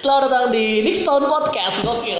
[0.00, 1.84] Selamat datang di Nick Sound Podcast.
[1.84, 2.16] Gokil.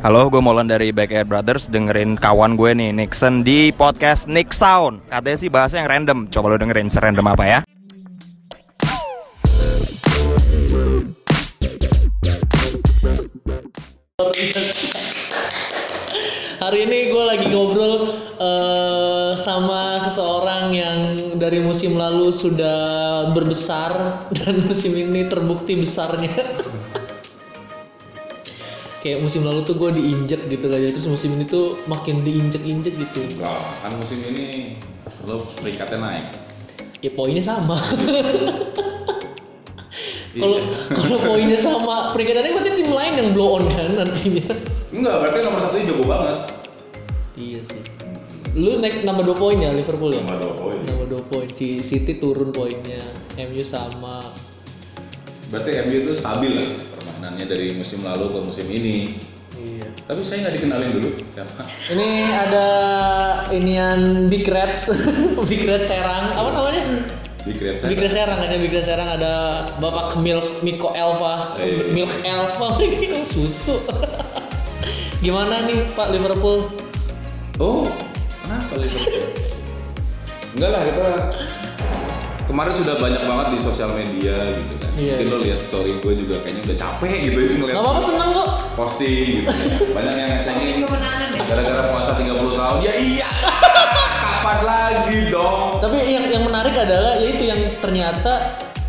[0.00, 5.04] Halo, gue Molan dari Backyard Brothers Dengerin kawan gue nih, Nixon Di podcast Nick Sound
[5.12, 7.60] Katanya sih bahasa yang random Coba lo dengerin serandom apa ya
[16.64, 20.98] Hari ini gue lagi ngobrol eh, sama seseorang yang
[21.36, 22.80] dari musim lalu sudah
[23.36, 23.92] berbesar
[24.40, 26.56] dan musim ini terbukti besarnya.
[29.02, 33.20] Kayak musim lalu tuh gue diinjek gitu aja, terus musim ini tuh makin diinjek-injek gitu.
[33.34, 34.78] Enggak, kan musim ini
[35.26, 36.26] lo peringkatnya naik.
[37.02, 37.82] Ya poinnya sama.
[40.32, 44.48] Kalau kalau poinnya sama peringkatannya berarti tim lain yang blow on kan nantinya.
[44.88, 46.38] Enggak, berarti nomor satu jago banget.
[47.36, 47.82] Iya sih.
[48.56, 50.24] Lu naik nambah 2 poin ya Liverpool ya?
[50.24, 50.78] Nomor dua poin.
[50.88, 51.46] Nambah 2 poin.
[51.52, 53.04] Si City turun poinnya.
[53.36, 54.24] MU sama.
[55.52, 56.68] Berarti MU itu stabil lah
[57.22, 59.14] permainannya dari musim lalu ke musim ini.
[59.54, 59.86] Iya.
[60.10, 61.62] Tapi saya nggak dikenalin dulu siapa.
[61.94, 62.66] Ini ada
[63.54, 64.90] inian Big Reds,
[65.50, 66.34] Big Reds Serang.
[66.34, 66.98] Apa namanya?
[67.46, 69.32] Di Create Big Reds Serang ada Big Reds Serang ada
[69.78, 71.54] Bapak Milk Miko Elva.
[71.62, 71.94] Iya.
[71.94, 72.68] Milk Elva
[73.30, 73.78] susu.
[75.22, 76.74] Gimana nih Pak Liverpool?
[77.62, 77.86] Oh,
[78.42, 79.30] kenapa Liverpool?
[80.58, 81.06] Enggak lah, kita
[82.52, 84.90] kemarin sudah banyak banget di sosial media gitu kan.
[84.92, 85.12] Iya.
[85.16, 88.30] Mungkin lo lihat story gue juga kayaknya udah capek gitu ya ngeliat Gak apa-apa seneng
[88.30, 88.48] kok.
[88.76, 89.48] posting gitu.
[89.96, 91.40] Banyak yang ngecengin kemenangan ya?
[91.48, 92.76] gara-gara puasa 30 tahun.
[92.84, 93.28] Ya iya.
[94.24, 95.80] Kapan lagi dong?
[95.80, 98.32] Tapi yang yang menarik adalah yaitu yang ternyata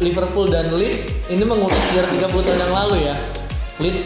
[0.03, 3.15] Liverpool dan Leeds ini mengulang sejarah 30 tahun yang lalu ya.
[3.79, 4.01] Leeds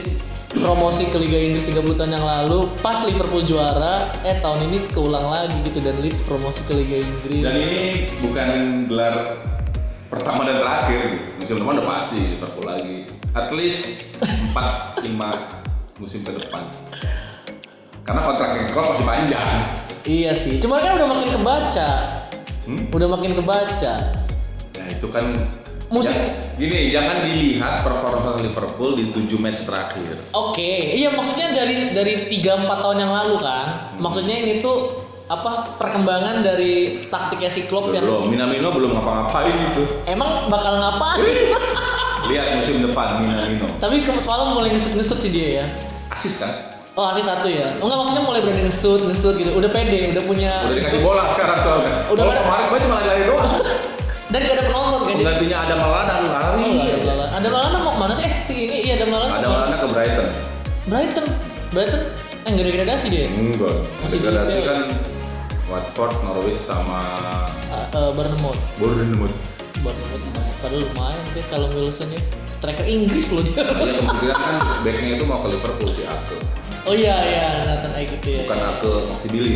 [0.56, 5.28] promosi ke Liga Inggris 30 tahun yang lalu, pas Liverpool juara, eh tahun ini keulang
[5.28, 7.44] lagi gitu dan Leeds promosi ke Liga Inggris.
[7.44, 7.82] Dan ini
[8.24, 8.50] bukan
[8.88, 9.16] gelar
[10.08, 11.02] pertama dan terakhir.
[11.44, 12.98] Musim depan udah pasti Liverpool lagi.
[13.36, 14.08] At least
[14.56, 16.64] 4 5 musim ke depan.
[18.08, 19.50] Karena kontraknya Klopp masih panjang.
[20.08, 21.90] Iya sih, cuma kan udah makin kebaca.
[22.64, 22.84] Hmm?
[22.96, 23.94] Udah makin kebaca.
[24.80, 25.36] Ya itu kan
[25.88, 30.20] Musik- Ja- gini, jangan dilihat performa Liverpool di 7 match terakhir.
[30.36, 33.96] Oke, iya maksudnya dari dari 3 4 tahun yang lalu kan.
[33.96, 34.92] Maksudnya ini tuh
[35.28, 39.84] apa perkembangan dari taktiknya si Klopp yang Belum, Minamino belum ngapa-ngapain itu.
[40.06, 41.24] emang bakal ngapain?
[42.28, 43.68] Lihat musim depan Minamino.
[43.80, 45.66] Tapi semalam mulai ngesut-ngesut sih dia ya.
[46.12, 46.52] Asis kan?
[46.98, 47.70] Oh asli satu ya?
[47.78, 49.52] Oh enggak maksudnya mulai berani ngesut, ngesut gitu.
[49.54, 51.94] Udah pede, udah punya Udah dikasih bola sekarang soalnya.
[52.10, 53.52] Udah pada- kemarin gue cuma lari-lari doang.
[54.28, 55.16] dan gak ada penonton kan?
[55.16, 56.60] Penggantinya ada Malana lari.
[56.60, 57.32] Oh, nggak ada Malana.
[57.32, 58.26] Ada Malana mau ke mana sih?
[58.28, 59.34] Eh si ini iya ada Malana.
[59.40, 59.48] Ada?
[59.48, 60.28] Malana ke Brighton.
[60.88, 61.26] Brighton.
[61.72, 62.02] Brighton
[62.44, 63.26] eh nggak ada degradasi dia.
[63.32, 63.76] Enggak.
[64.04, 64.82] Masih Degradasi kan
[65.68, 67.00] Watford, Norwich sama
[67.68, 68.62] Uh, uh, Bournemouth.
[68.80, 69.36] Bournemouth.
[69.84, 70.56] Bournemouth.
[70.64, 72.22] Padahal lumayan sih kalau Wilson ya.
[72.58, 73.60] Striker Inggris loh dia.
[73.62, 76.40] Ya kemungkinan kan backnya itu mau ke Liverpool si Ake.
[76.88, 78.42] Oh iya iya Nathan Ake gitu ya.
[78.48, 78.92] Bukan Ake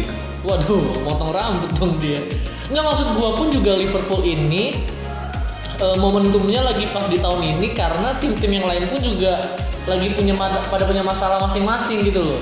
[0.03, 0.15] kan.
[0.43, 2.19] Waduh, motong rambut dong dia.
[2.67, 4.75] Nggak maksud gua pun juga Liverpool ini
[5.79, 9.39] eh, momentumnya lagi pas di tahun ini karena tim-tim yang lain pun juga
[9.87, 10.35] lagi punya
[10.67, 12.41] pada punya masalah masing-masing gitu loh.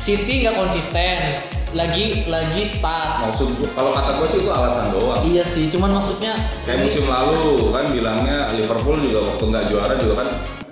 [0.00, 1.36] City nggak konsisten,
[1.76, 3.20] lagi lagi start.
[3.20, 5.20] Maksud gua, kalau kata gue sih itu alasan doang.
[5.20, 6.32] Iya sih, cuman maksudnya
[6.64, 10.28] Kayak ini- musim lalu kan bilangnya Liverpool juga waktu nggak juara juga kan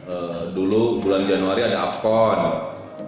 [0.09, 2.41] eh, dulu bulan Januari ada Afcon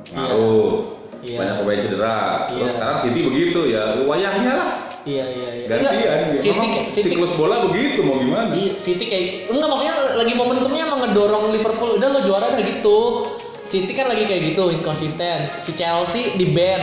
[0.09, 0.73] ngaruh
[1.21, 1.37] Iya.
[1.37, 2.17] banyak pemain cedera
[2.49, 2.69] terus Iya.
[2.73, 4.69] sekarang City begitu ya wayahnya lah
[5.03, 5.67] iya iya iya.
[5.69, 6.13] gantian Enggak.
[6.35, 10.33] City, Memang kayak- City, siklus bola begitu mau gimana Iya, City kayak enggak maksudnya lagi
[10.33, 12.99] momentumnya emang ngedorong Liverpool udah lo juara dah gitu.
[13.65, 15.39] City kan lagi kayak gitu inkonsisten.
[15.59, 16.83] Si Chelsea di ban.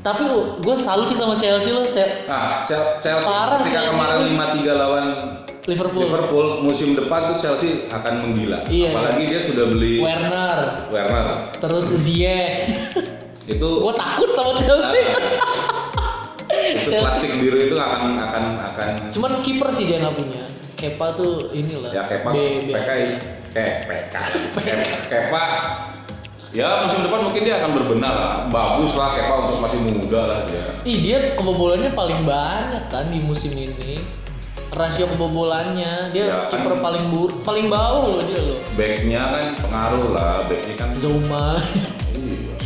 [0.00, 0.24] Tapi
[0.56, 4.30] gue salut sih sama Chelsea lo, Ce- nah Chel- Chelsea Parah ketika Chelsea kemarin itu.
[4.30, 5.04] 5-3 lawan
[5.64, 6.04] Liverpool.
[6.04, 8.92] Liverpool musim depan tuh Chelsea akan menggila Iya.
[8.92, 10.58] apalagi dia sudah beli Werner,
[10.88, 11.26] Werner
[11.56, 12.68] terus Ziyech.
[13.46, 15.00] itu gue takut sama Chelsea.
[16.74, 17.00] itu Chelsea.
[17.00, 20.44] plastik biru itu akan akan akan Cuman kiper sih dia nggak punya.
[20.74, 21.88] Kepa tuh inilah.
[21.90, 22.88] ya Kepa B- B- PK
[23.54, 24.14] eh PK
[24.52, 25.44] Kepa- Kepa
[26.50, 30.40] ya musim depan mungkin dia akan berbenah lah bagus lah Kepa untuk masih muda lah
[30.44, 34.04] dia Ih dia kebobolannya paling banyak kan di musim ini.
[34.74, 36.60] Rasio kebobolannya dia Ya, kan.
[36.60, 38.58] kiper paling buruk, paling bawah loh dia loh.
[38.74, 41.62] backnya kan pengaruh lah backnya kan Zuma.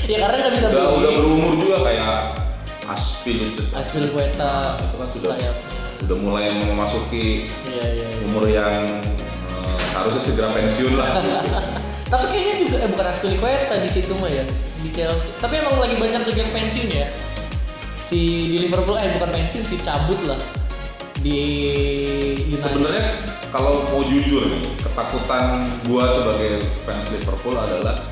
[0.02, 0.96] iya ya karena nggak bisa udah beli.
[0.98, 2.14] udah berumur juga kayak
[2.88, 5.68] Aspil itu Aspilicueta itu kan sudah sayapnya.
[6.00, 8.06] udah mulai memasuki Iya iya.
[8.08, 8.24] iya.
[8.26, 8.72] umur yang
[9.52, 11.36] eh, harusnya segera pensiun lah gitu.
[12.08, 14.44] Tapi kayaknya juga eh bukan Aspilicueta di situ mah ya
[14.80, 15.28] di Chelsea.
[15.36, 17.06] Tapi emang lagi banyak juga yang pensiun ya.
[18.00, 18.16] Si
[18.48, 20.40] di Liverpool eh bukan pensiun si cabut lah
[21.22, 21.42] di
[22.58, 23.18] sebenarnya
[23.48, 28.04] kalau mau jujur nih, ketakutan gua sebagai fans Liverpool adalah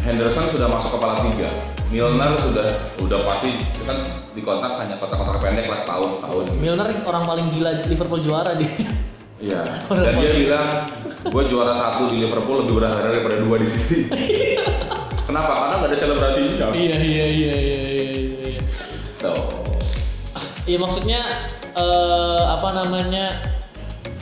[0.00, 1.48] Henderson sudah masuk kepala tiga,
[1.92, 2.66] Milner sudah
[3.00, 3.52] udah pasti
[3.84, 3.98] kan
[4.32, 6.44] di kontrak hanya kontrak-kontrak pendek lah setahun setahun.
[6.56, 8.72] Milner orang paling gila Liverpool juara dia.
[9.40, 9.64] Iya.
[9.88, 10.68] Dan dia bilang,
[11.24, 14.04] gue juara satu di Liverpool lebih berharga daripada dua di City.
[15.32, 15.64] Kenapa?
[15.64, 16.66] Karena nggak ada selebrasinya.
[16.76, 17.88] iya iya iya iya iya
[18.52, 19.59] iya.
[20.70, 21.20] Iya maksudnya
[21.72, 23.26] eh apa namanya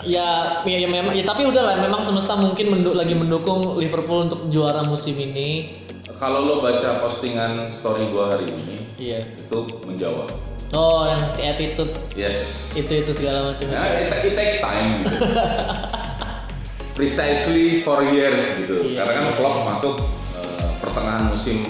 [0.00, 4.48] ya ya, ya memang ya tapi udahlah memang semesta mungkin mendu- lagi mendukung Liverpool untuk
[4.48, 5.76] juara musim ini.
[6.16, 9.28] Kalau lo baca postingan story gua hari ini, Iya.
[9.28, 10.26] itu menjawab.
[10.72, 12.72] Oh yang si attitude Yes.
[12.72, 13.68] itu itu segala macam.
[13.68, 15.04] Nah, it, it takes time.
[15.04, 15.14] Gitu.
[16.98, 18.88] Precisely for years gitu.
[18.88, 19.04] Iya.
[19.04, 19.94] Karena kan Klopp masuk
[20.34, 21.60] eh, pertengahan musim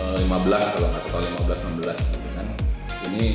[0.00, 0.32] eh, 15
[0.74, 1.60] kalau nggak salah 15
[1.94, 2.46] 16 gitu kan.
[3.12, 3.26] Ini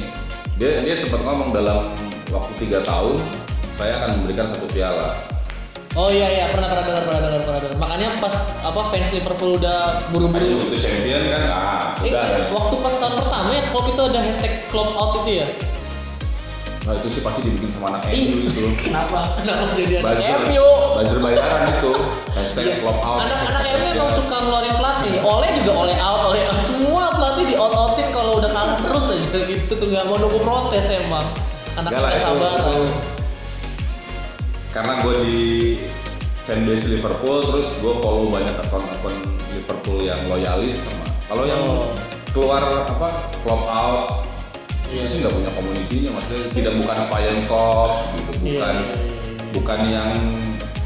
[0.60, 1.96] dia dia sempat ngomong dalam
[2.30, 3.16] waktu tiga tahun
[3.74, 5.16] saya akan memberikan satu piala.
[5.98, 7.78] Oh iya iya pernah pernah pernah dengar pernah dengar.
[7.80, 10.60] Makanya pas apa fans Liverpool udah buru-buru.
[10.62, 12.22] Itu champion kan, ah Eh, sudah.
[12.22, 12.42] kan.
[12.54, 15.48] waktu pas tahun pertama ya Klopp itu ada hashtag Klopp out itu ya.
[16.80, 18.66] Nah, itu sih pasti dibikin sama anak MU itu.
[18.86, 19.38] Kenapa?
[19.38, 20.68] Kenapa jadi anak MU?
[20.94, 21.94] buzzer bayaran itu.
[22.32, 22.76] Hashtag Iya.
[22.80, 23.18] Klopp out.
[23.24, 25.12] Anak-anak MU emang suka ngeluarin pelatih.
[25.22, 26.60] Oleh juga oleh out, oleh out.
[26.62, 26.99] Semua
[27.60, 30.84] pelatih di out outin kalau udah kalah terus aja gitu tuh nggak mau nunggu proses
[30.88, 31.28] emang.
[31.76, 32.60] Anak anak itu, sabaran.
[32.60, 32.80] itu
[34.70, 35.40] karena gue di
[36.46, 39.16] fanbase Liverpool terus gue follow banyak akun-akun
[39.50, 41.90] Liverpool yang loyalis sama kalau yang Oh.
[42.30, 43.08] keluar apa
[43.42, 44.06] flop out
[44.90, 45.02] Iya.
[45.02, 49.46] itu sih nggak punya komunitinya maksudnya tidak bukan Spine Cop gitu Iya, bukan iya, iya.
[49.54, 50.12] bukan yang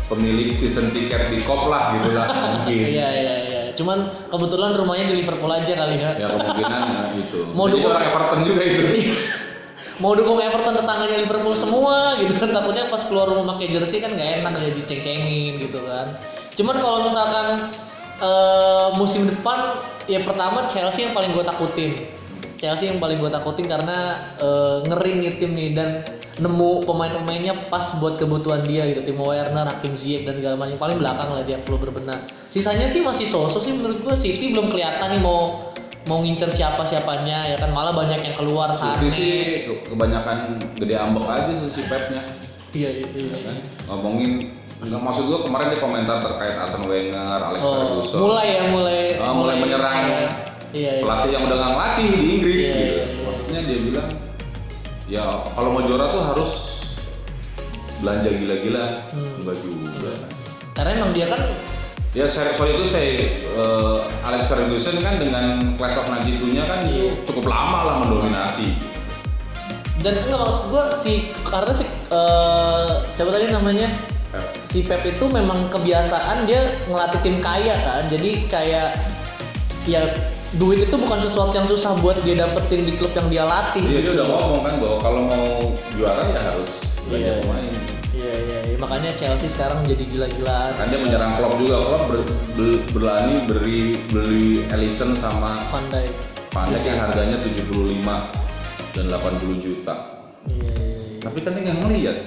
[0.07, 3.52] pemilik season tiket di Cop lah gitu lah mungkin Iya iya iya.
[3.73, 3.97] Cuman
[4.29, 6.11] kebetulan rumahnya di Liverpool aja kali ya.
[6.13, 7.39] ya kemungkinan ya, itu.
[7.51, 8.83] Mau jadi dukung- orang Everton juga itu.
[10.01, 12.33] Mau dukung Everton tetangganya Liverpool semua gitu.
[12.37, 16.17] Kan takutnya pas keluar rumah pakai jersey kan nggak enak ya diceng-cengin gitu kan.
[16.53, 17.47] Cuman kalau misalkan
[18.21, 19.73] eh, musim depan
[20.05, 21.93] ya pertama Chelsea yang paling gue takutin
[22.63, 23.97] Chelsea yang paling gue takutin karena
[24.39, 25.99] eh, ngeri nih tim nih dan
[26.33, 29.03] nemu pemain-pemainnya pas buat kebutuhan dia gitu.
[29.03, 30.79] Timo Werner, Hakim Ziyech dan segala macam.
[30.79, 32.15] Paling belakang lah dia perlu berbenah.
[32.47, 35.69] Sisanya sih masih sosok sih menurut gue City belum kelihatan nih mau
[36.03, 37.69] mau ngincer siapa siapanya ya kan?
[37.69, 39.33] Malah banyak yang keluar saat City sih
[39.67, 42.23] ke- kebanyakan gede ambek aja tuh si Pepnya
[42.71, 43.37] Iya iya iya.
[43.43, 43.55] kan?
[43.85, 44.49] ngomongin
[44.79, 48.17] nggak maksud gua kemarin di komentar terkait Arsene Wenger, Alex Oh, Ferguson.
[48.19, 49.95] mulai ya mulai Ah, mulai menyerang.
[50.09, 50.27] Iya
[50.73, 50.99] iya.
[50.99, 53.21] pelatih yang udah nggak ngelatih di Inggris Iya, gitu iya, iya.
[53.23, 54.09] maksudnya dia bilang
[55.05, 56.51] ya kalau mau juara tuh harus
[57.99, 59.39] belanja gila-gila Hmm.
[59.39, 60.11] enggak juga.
[60.73, 61.41] Karena emang dia kan
[62.11, 66.83] ya saya soal itu saya eh, Alex Ferguson kan dengan Class of 92 nya kan
[66.83, 67.09] Iya.
[67.23, 68.75] cukup lama lah mendominasi
[70.01, 73.87] dan enggak maksud gua si karena si eh, siapa tadi namanya
[74.67, 78.89] si Pep itu memang kebiasaan dia ngelatih tim kaya kan jadi kayak
[79.85, 80.01] ya
[80.53, 83.81] duit itu bukan sesuatu yang susah buat dia dapetin di klub yang dia latih.
[83.81, 85.45] Iya dia udah ngomong kan bahwa kalau mau
[85.91, 86.69] juara ya harus
[87.03, 87.33] belanja Iya.
[87.41, 87.73] pemain.
[88.13, 88.77] Iya iya iya.
[88.77, 91.75] makanya Chelsea sekarang jadi gila-gilaan kan dia menyerang Klopp juga.
[91.81, 92.19] Klopp ber,
[92.53, 96.13] ber- berani beri beli Ellison sama Van Dijk.
[96.51, 98.29] Van Dijk yang harganya 75
[98.93, 99.95] dan 80 juta.
[100.45, 101.19] Iya iya iya.
[101.19, 102.17] tapi kan dia nggak ngeliat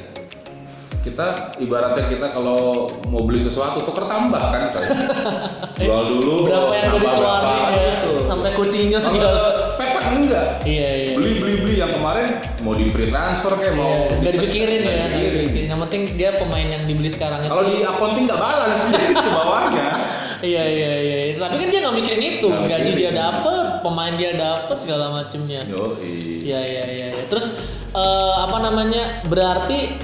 [1.06, 1.26] kita
[1.56, 2.58] ibaratnya kita kalau
[3.06, 4.74] mau beli sesuatu tuker tambah kan
[5.78, 8.10] jual dulu berapa yang udah dikeluarin ya gitu.
[8.26, 9.40] sampai kucingnya Kalau segala
[9.76, 12.28] Pep kan enggak iya iya beli beli beli yang kemarin
[12.60, 15.66] mau di free transfer kayak mau Iya, nggak di- dipikirin ya, nggak nggak dipikirin.
[15.66, 17.48] Yang penting dia pemain yang dibeli sekarang itu.
[17.48, 19.88] kalau di accounting nggak balas ke bawahnya
[20.36, 21.16] Iya iya iya.
[21.34, 25.64] Tapi kan dia nggak mikirin itu, Nggak gaji dia dapet, pemain dia dapet segala macemnya.
[25.64, 27.06] yo Iya iya iya.
[27.08, 27.24] iya.
[27.24, 27.56] Terus
[27.90, 29.24] eh, apa namanya?
[29.24, 29.96] Berarti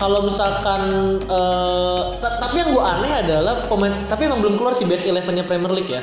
[0.00, 0.88] kalau misalkan
[1.28, 5.44] eh, ta- tapi yang gua aneh adalah pemain tapi emang belum keluar sih batch 11-nya
[5.44, 6.00] Premier League ya.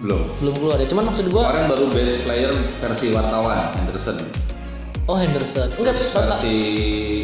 [0.00, 0.86] belum Belum keluar ya.
[0.88, 4.16] Cuman maksud gua kemarin baru best player versi wartawan Henderson
[5.04, 5.68] oh Henderson.
[5.76, 6.56] Enggak versi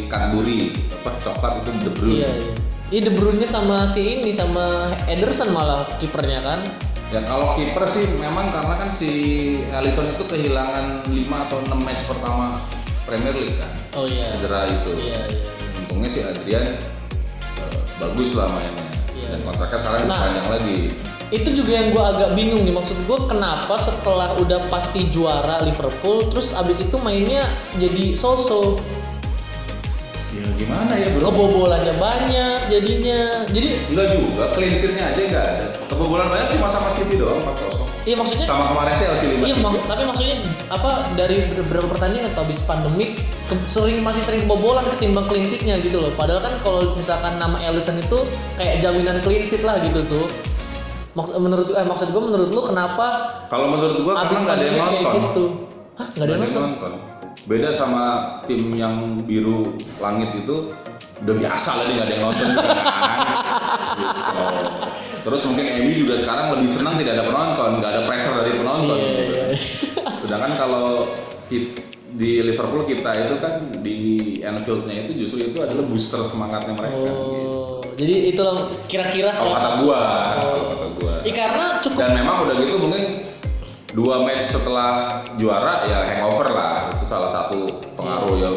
[0.05, 0.69] Cadbury
[1.01, 2.53] apa coklat itu De Bruyne Iya iya.
[2.93, 6.59] Iya De Bruyne sama si ini sama Ederson malah kipernya kan.
[7.13, 9.09] Ya kalau kiper sih memang karena kan si
[9.69, 12.57] Alisson itu kehilangan 5 atau 6 match pertama
[13.05, 13.71] Premier League kan.
[13.93, 14.33] Oh iya.
[14.33, 14.89] Cedera itu.
[14.97, 15.54] Iya iya.
[15.95, 18.83] Untungnya si Adrian eh, bagus lah mainnya.
[19.15, 19.27] Iya.
[19.31, 20.27] Dan kontraknya sekarang Nah.
[20.27, 20.77] dipanjang lagi.
[21.31, 26.29] itu juga yang gue agak bingung nih maksud gue kenapa setelah udah pasti juara Liverpool
[26.29, 28.77] terus abis itu mainnya jadi so-so
[30.29, 31.31] Ya gimana ya bro?
[31.31, 35.65] kebobolannya banyak jadinya jadi Enggak juga, clean sheet-nya aja enggak ada.
[35.87, 37.74] Kebobolan banyak cuma sama City doang 4-0.
[38.05, 40.35] Iya maksudnya Sama kemarin Chelsea lima Iya, mak- tapi maksudnya
[40.67, 45.81] apa dari beberapa pertandingan atau habis pandemik ke- sering masih sering kebobolan ketimbang clean sheet-nya
[45.81, 46.13] gitu loh.
[46.13, 48.21] Padahal kan kalau misalkan nama Ellison itu
[48.55, 50.25] kayak jaminan clean sheet lah gitu tuh.
[51.13, 53.05] Maksud menurut eh maksud gue menurut lu kenapa
[53.47, 55.13] Kalau menurut habis karena nggak ada yang nonton.
[55.23, 55.43] gitu?
[55.95, 56.61] Hah, nggak ada yang nonton?
[56.67, 56.93] nonton.
[57.45, 58.03] Beda sama
[58.43, 60.75] tim yang biru langit itu
[61.21, 62.45] udah biasa lah dia nggak ada yang nonton.
[63.95, 64.74] Gitu.
[65.25, 68.93] Terus mungkin MU juga sekarang lebih senang tidak ada penonton, nggak ada pressure dari penonton.
[68.93, 69.21] Iya, gitu.
[69.25, 69.65] iya, iya.
[70.21, 70.85] Sedangkan kalau
[72.15, 73.53] di Liverpool kita itu kan
[73.83, 73.97] di
[74.39, 76.95] Anfield-nya itu justru itu adalah booster semangatnya mereka.
[76.95, 77.11] gitu.
[77.11, 78.45] Oh, jadi itu
[78.87, 80.53] kira-kira Kalau salah kata gua, Oh.
[80.53, 81.13] kalau kata gua.
[81.25, 83.03] Iya, karena cukup Dan memang udah gitu mungkin
[83.97, 85.09] dua match setelah
[85.41, 87.65] juara ya hangover lah itu salah satu
[87.97, 88.49] pengaruh ya.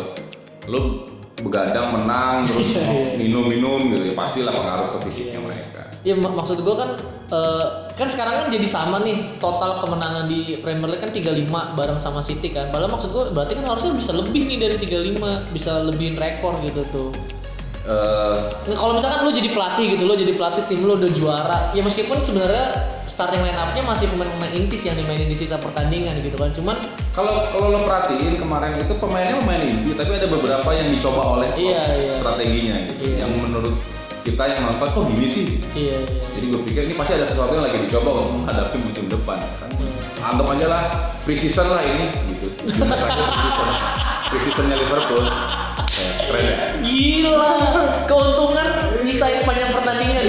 [0.69, 1.09] Lu
[1.41, 2.77] begadang menang terus
[3.25, 5.88] minum-minum gitu ya pastilah pengaruh ke fisiknya mereka.
[6.09, 6.97] Ya mak- maksud gue kan
[7.29, 11.45] eh, kan sekarang kan jadi sama nih total kemenangan di Premier League kan 35
[11.77, 12.73] bareng sama City kan.
[12.73, 16.81] Padahal maksud gue berarti kan harusnya bisa lebih nih dari 35, bisa lebihin rekor gitu
[16.89, 17.11] tuh.
[17.85, 21.59] Eh, Nah, kalau misalkan lu jadi pelatih gitu, lu jadi pelatih tim lu udah juara,
[21.71, 22.67] ya meskipun sebenarnya
[23.07, 26.53] starting line up-nya masih pemain-pemain intis yang dimainin di sisa pertandingan gitu kan.
[26.53, 26.77] Cuman
[27.11, 31.49] kalau kalau lo perhatiin kemarin itu pemainnya pemain inti tapi ada beberapa yang dicoba oleh
[31.55, 32.15] Iya, iya.
[32.17, 33.01] strateginya gitu.
[33.03, 33.17] Iya.
[33.19, 33.75] Yang menurut
[34.25, 35.47] kita yang nonton kok gini sih.
[35.75, 36.23] iya iya.
[36.37, 39.71] Jadi gue pikir ini pasti ada sesuatu yang lagi dicoba untuk menghadapi musim depan kan.
[40.19, 40.83] Anggap aja lah
[41.23, 42.47] pre-season lah ini gitu.
[42.69, 43.69] pre-season.
[44.29, 45.25] Pre-seasonnya Liverpool.
[45.89, 46.57] Eh, keren ya.
[46.85, 47.53] Gila,
[48.05, 48.69] keuntungan
[49.03, 50.25] nyisain panjang pertandingan.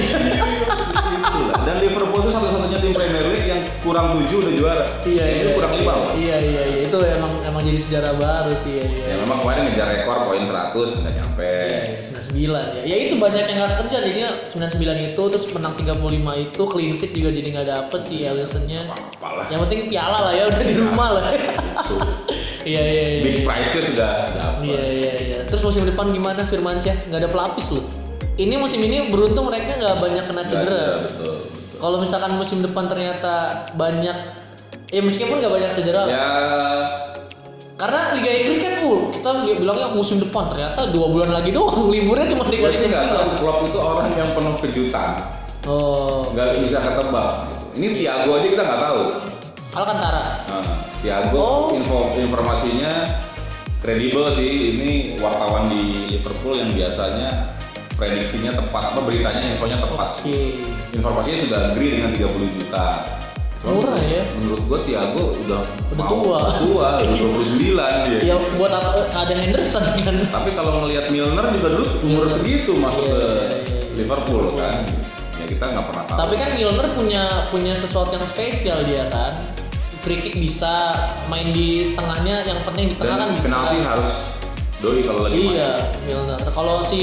[1.79, 4.85] Dan Liverpool itu satu-satunya tim Premier League yang kurang tujuh udah juara.
[5.07, 5.93] Iya, iya, kurang iya, lima.
[6.11, 6.79] Iya, iya, iya.
[6.83, 8.83] Itu emang emang jadi sejarah baru sih ya.
[8.83, 9.05] Iya.
[9.07, 11.53] Ya memang kemarin ngejar rekor poin 100 nggak nyampe.
[11.71, 12.83] Iya, iya, 99 ya.
[12.83, 17.11] Ya itu banyak yang nggak kejar jadinya 99 itu terus menang 35 itu clean sheet
[17.15, 18.81] juga jadi nggak dapet si Ellison-nya.
[18.91, 19.45] Apa-apalah.
[19.47, 21.25] Yang penting piala lah ya udah di rumah lah.
[21.31, 21.95] Itu.
[22.59, 23.21] Iya, iya, iya.
[23.23, 24.67] Big price-nya sudah dapat.
[24.67, 25.39] Iya, iya, iya.
[25.47, 27.07] Terus musim depan gimana Firmansyah?
[27.07, 27.87] Nggak ada pelapis loh.
[28.35, 30.67] Ini musim ini beruntung mereka nggak banyak kena cedera.
[30.67, 30.95] betul.
[31.07, 31.28] betul.
[31.79, 34.17] Kalau misalkan musim depan ternyata banyak
[34.89, 36.27] ya meskipun nggak banyak cedera Ya
[37.79, 42.27] karena Liga Inggris kan full kita bilangnya musim depan ternyata dua bulan lagi doang liburnya
[42.27, 43.29] cuma dikasih sih nggak tahu.
[43.39, 45.09] Klopp itu orang yang penuh kejutan.
[45.63, 47.47] oh nggak bisa ketebak.
[47.79, 49.01] Ini Thiago aja kita nggak tahu.
[49.69, 50.65] Alcantara Nah,
[50.99, 51.71] Thiago Oh.
[51.71, 53.23] info informasinya
[53.79, 54.75] kredibel sih.
[54.75, 54.89] Ini
[55.23, 57.55] wartawan di Liverpool yang biasanya
[57.99, 60.09] prediksinya tepat apa beritanya infonya tepat.
[60.17, 60.37] oke
[60.89, 62.85] Informasinya sudah agree dengan 30 juta.
[63.59, 64.23] Cuma Murah ya?
[64.39, 66.39] Menurut gua Thiago udah Udah mau tua.
[66.57, 67.15] tua, udah
[67.45, 67.75] 29
[68.07, 68.19] dia.
[68.23, 73.03] ya buat apa ada Henderson kan Tapi kalau ngelihat Milner juga dulu umur segitu masuk
[73.03, 73.81] Iya, ke iya, iya.
[73.93, 74.75] Liverpool kan.
[75.35, 76.17] Ya kita nggak pernah tahu.
[76.17, 79.35] tapi kan Milner punya punya sesuatu yang spesial dia kan
[79.99, 80.95] free kick bisa
[81.27, 84.11] main di tengahnya yang penting di tengah kan dan bisa penalti harus
[84.79, 85.51] doi kalau lagi main.
[85.59, 85.71] iya
[86.07, 87.01] Milner kalau si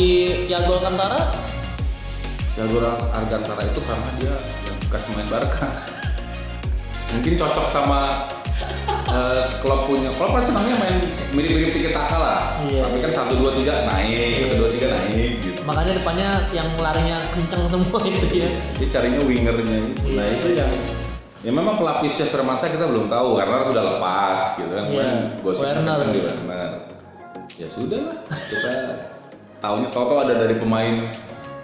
[0.49, 1.29] Thiago Alcantara
[2.57, 2.81] Thiago
[3.13, 5.69] Alcantara itu karena dia yang bekas pemain Barca.
[7.13, 8.01] Mungkin cocok sama
[9.13, 10.09] eh, klub punya.
[10.17, 10.97] Klub kan senangnya main
[11.37, 12.41] mirip-mirip tiket taka lah.
[12.65, 12.89] Iya.
[12.89, 15.61] Tapi kan satu dua tiga naik, satu dua tiga naik gitu.
[15.69, 18.49] makanya depannya yang larinya kenceng semua itu ya
[18.81, 19.81] Dia carinya wingernya.
[20.09, 20.17] Iya.
[20.17, 20.73] Nah itu yang
[21.45, 24.85] ya memang pelapisnya Firmansyah kita belum tahu karena sudah lepas gitu kan.
[24.89, 25.05] Iya.
[25.05, 25.85] Kemarin gosipnya Werner.
[25.85, 26.96] kenceng di Werner.
[27.55, 28.75] Ya sudah lah kita
[29.59, 31.09] tahunya Toto ada dari pemain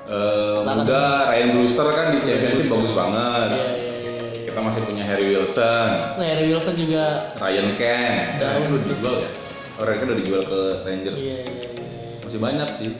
[0.04, 0.82] Lawan.
[0.82, 3.48] muda Ryan Brewster kan di Championship bagus banget.
[3.50, 4.12] iya iya iya
[4.44, 8.26] Kita masih punya Harry Wilson, nah Harry Wilson juga Ryan Kent.
[8.36, 8.52] Daun.
[8.52, 9.28] Ryan udah dijual ya?
[9.72, 11.18] Oh, Ryan Kent udah dijual ke Rangers.
[11.18, 11.88] iya iya iya
[12.22, 12.90] Masih banyak sih.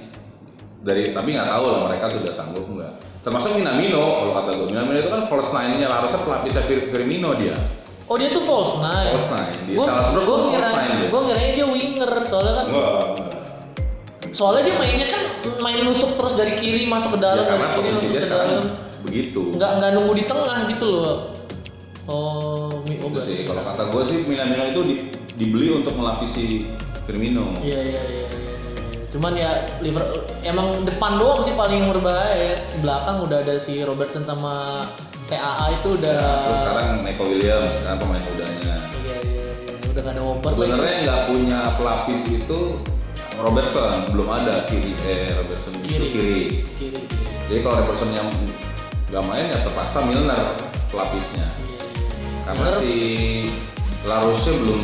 [0.83, 2.93] Dari tapi nggak tahu lah mereka sudah sanggup nggak.
[3.23, 4.67] Termasuk Minamino kalau kata gue.
[4.69, 7.55] Minamino itu kan false nine-nya harusnya pelapisnya Fir- Firmino dia.
[8.13, 9.17] Oh dia tuh false nine.
[9.17, 9.57] False nine.
[9.65, 11.09] Dia Gua, Salzburg gua tuh false ngira, dia.
[11.09, 12.67] gua ngiranya dia winger soalnya kan.
[12.69, 13.05] Enggak.
[14.33, 15.23] Soalnya dia mainnya kan
[15.59, 18.21] main nusuk terus dari kiri masuk ke Ya, dalam, karena dari kiri posisi masuk dia
[18.21, 18.67] ke sekarang dalam.
[19.03, 19.41] begitu.
[19.51, 21.17] Nggak nggak nunggu di tengah gitu loh.
[22.03, 25.01] Oh, mi oh Itu sih kalau kata gue sih Minamino itu di-
[25.35, 26.67] dibeli untuk melapisi
[27.05, 27.57] Firmino.
[27.59, 28.25] Iya iya iya.
[28.29, 28.55] iya.
[29.09, 32.55] Cuman ya Liverpool emang depan doang sih paling berbahaya ya.
[32.79, 34.85] Belakang udah ada si Robertson sama
[35.33, 38.75] TAA itu udah Terus sekarang Nico Williams kan pemain mudanya.
[39.01, 39.75] Iya iya iya.
[39.89, 40.57] Udah nggak ada Wobat lagi.
[40.61, 42.61] Sebenarnya nggak punya pelapis itu
[43.35, 46.09] Robertson belum ada kiri eh Robertson itu Kiri.
[46.09, 46.41] kiri.
[46.77, 47.01] Kiri.
[47.01, 47.33] kiri.
[47.49, 48.29] Jadi kalau Robertson yang
[49.09, 50.45] nggak main ya terpaksa Milner
[50.89, 51.49] pelapisnya.
[51.59, 51.87] Iya, iya.
[52.45, 52.93] Karena Milner- si
[54.03, 54.83] Larusnya belum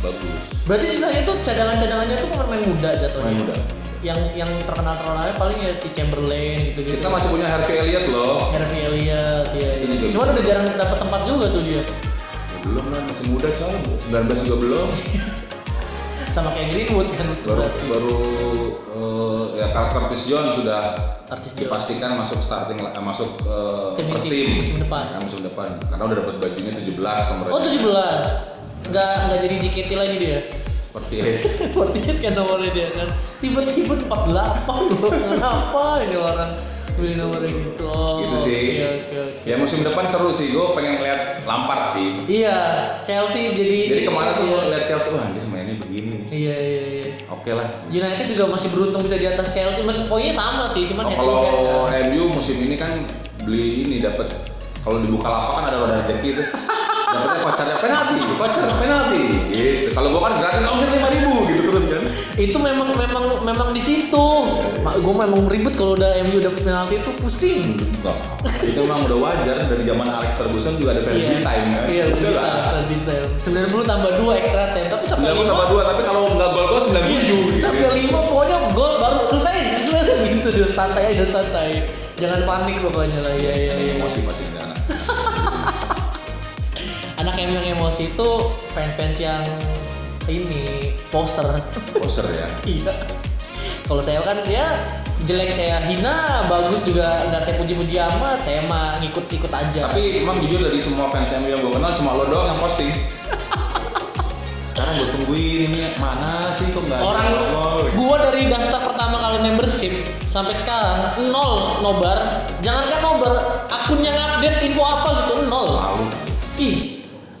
[0.00, 0.40] bagus.
[0.64, 3.24] Berarti sisanya tuh cadangan-cadangannya tuh pemain muda jatuhnya.
[3.24, 3.56] Pemain muda.
[4.04, 7.00] Yang yang terkenal terkenalnya paling ya si Chamberlain gitu gitu.
[7.00, 8.52] Kita masih punya Harvey Elliott loh.
[8.52, 9.70] Harvey Elliott ya.
[9.80, 11.80] Juga Cuman udah jarang dapat tempat juga tuh dia.
[11.80, 13.76] Ya, belum lah, masih muda coy.
[14.12, 14.88] 19 juga belum.
[16.36, 17.26] Sama kayak Greenwood kan.
[17.48, 18.16] Baru baru
[18.92, 20.92] eh, ya Carl Curtis Jones sudah
[21.24, 21.60] Curtis Jones.
[21.64, 25.16] dipastikan masuk starting eh, masuk eh, Tim first isi team musim depan.
[25.16, 25.68] Ya, musim depan.
[25.88, 27.50] Karena udah dapat bajunya 17 kemarin.
[27.56, 28.52] Oh 17
[28.84, 30.38] Nggak, nggak jadi JKT lagi dia
[30.94, 31.14] Seperti
[31.68, 33.10] Fortinet kan nomornya dia kan
[33.42, 36.52] Tiba-tiba 48 loh Kenapa ini orang
[36.94, 38.78] Beli nomornya gitu Oh, Gitu sih.
[38.78, 40.54] Oke oke ya musim depan seru sih.
[40.54, 42.22] Gue pengen lihat Lampard sih.
[42.24, 42.56] Iya
[43.02, 44.52] Chelsea jadi Jadi kemarin tuh iya.
[44.54, 46.08] gue lihat Chelsea, wah anjir mainnya begini.
[46.14, 46.20] nih.
[46.30, 47.66] Iya iya iya Oke lah.
[47.86, 51.34] United juga masih beruntung bisa di atas Chelsea Mas poinnya sama sih cuman Oh, kalau
[51.90, 52.14] kan.
[52.14, 52.94] MU musim ini kan
[53.42, 54.30] beli ini dapat
[54.80, 56.42] kalau dibuka lapak kan ada wadah rezeki itu.
[57.14, 59.22] Dapatnya pacarnya penalti, pacar penalti.
[59.54, 59.88] Gitu.
[59.94, 62.02] Kalau gua kan gratis ongkir lima ribu gitu terus kan.
[62.34, 64.26] itu memang memang memang di situ
[64.82, 68.18] gue memang ribet kalau udah MU dapet penalti itu pusing Enggak.
[68.60, 71.84] Itu memang udah wajar dari zaman Alex Ferguson juga ada penalty time kan.
[71.88, 72.32] Iya, Udah.
[72.74, 73.28] Penalty time.
[73.38, 76.82] 90 tambah 2 extra time, tapi sampai 90 tambah 2, tapi kalau nggak gol gol
[76.84, 77.36] 97 gitu.
[77.64, 81.68] Sampai 5 pokoknya gol baru selesai, selesai gitu santai aja santai.
[82.20, 83.92] Jangan panik pokoknya lah, ya ya ya.
[83.96, 84.46] Emosi masih
[87.38, 88.28] yang emosi itu
[88.72, 89.42] fans-fans yang
[90.30, 91.46] ini poster.
[91.96, 92.46] Poser ya.
[92.68, 92.94] Iya.
[93.84, 94.64] Kalau saya kan dia
[95.28, 99.92] jelek saya hina, bagus juga nggak saya puji-puji amat, saya mah ngikut-ikut aja.
[99.92, 102.92] Tapi emang jujur dari semua fans MU yang gue kenal cuma lo doang yang posting.
[104.74, 107.86] Sekarang gue tungguin ini mana sih kok nggak ada orang gol?
[107.94, 109.94] gua dari daftar pertama kali membership
[110.26, 113.34] sampai sekarang nol nobar jangankan nobar
[113.70, 116.04] akun yang update info apa gitu nol Malu.
[116.58, 116.93] ih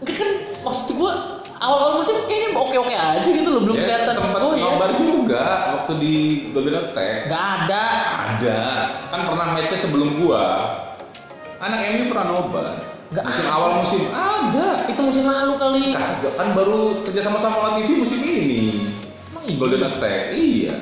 [0.04, 0.30] enggak kan
[0.60, 1.12] maksud gua
[1.56, 5.44] awal-awal musim kayaknya oke-oke aja gitu loh belum Ya, kelihatan sempat oh ya nobar juga
[5.74, 6.14] waktu di
[6.52, 7.16] Golden Attack.
[7.24, 7.84] nggak ada
[8.36, 8.58] Ada.
[9.08, 10.44] Kan pernah matchnya sebelum gua.
[11.56, 12.66] Anak MU pernah nobar.
[13.08, 13.54] Nggak musim ada.
[13.54, 14.66] awal musim ada.
[14.84, 18.90] itu musim lalu kali Kagak kan baru kerja sama sama TV musim ini.
[19.32, 19.56] Emang iya?
[19.56, 20.20] Golden Attack.
[20.34, 20.74] Iya.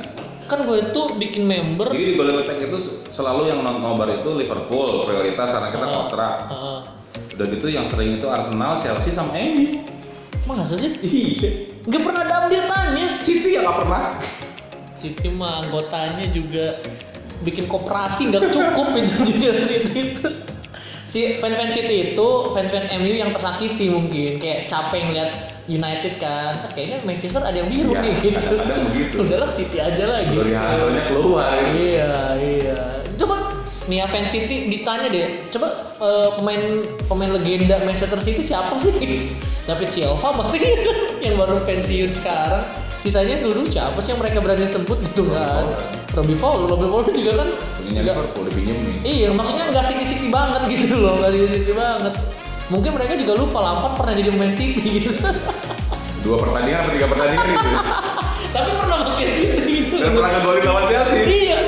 [0.43, 2.76] kan gue itu bikin member Jadi di Golden Attack itu
[3.09, 5.95] selalu yang nobar itu Liverpool prioritas karena kita Heeh.
[5.95, 6.35] kontrak.
[6.50, 6.81] Heeh.
[7.33, 9.81] Udah gitu yang sering itu Arsenal, Chelsea sama MU.
[10.42, 11.51] masa sih Iya.
[11.83, 14.03] nggak pernah ada update-annya City yang nggak pernah.
[14.92, 16.83] City mah anggotanya juga
[17.40, 20.27] bikin koperasi nggak cukup itu juga City itu
[21.05, 25.31] si fans-fans City itu fans-fans MU yang tersakiti mungkin kayak capek ngeliat
[25.64, 29.14] United kan Ah, kayaknya Manchester ada yang biru Iya, nih gitu kadang-kadang begitu.
[29.25, 31.55] udahlah City aja lah gitu Glory Hunter-nya keluar.
[31.71, 32.79] iya iya
[33.14, 33.37] coba
[33.90, 35.68] nih ya fans City ditanya deh coba
[35.99, 36.62] eh, pemain
[37.11, 38.92] pemain legenda Manchester City siapa sih?
[39.68, 40.59] David Silva berarti
[41.23, 42.62] yang baru pensiun sekarang.
[43.03, 45.75] Sisanya dulu siapa sih yang mereka berani sebut gitu kan?
[46.14, 47.49] Robbie Fowler Robbie Fowler juga kan
[47.83, 48.95] Punya Liverpool dipinjem nih.
[49.03, 52.14] iya maksudnya nggak City-City banget gitu loh nggak City banget.
[52.71, 55.11] Mungkin mereka juga lupa Lampard pernah jadi pemain City gitu.
[56.27, 57.68] Dua pertandingan atau tiga pertandingan gitu.
[58.55, 59.95] tapi pernah pakai City gitu.
[59.99, 61.18] Dan pernah ngegolin lawan Chelsea.
[61.27, 61.59] iya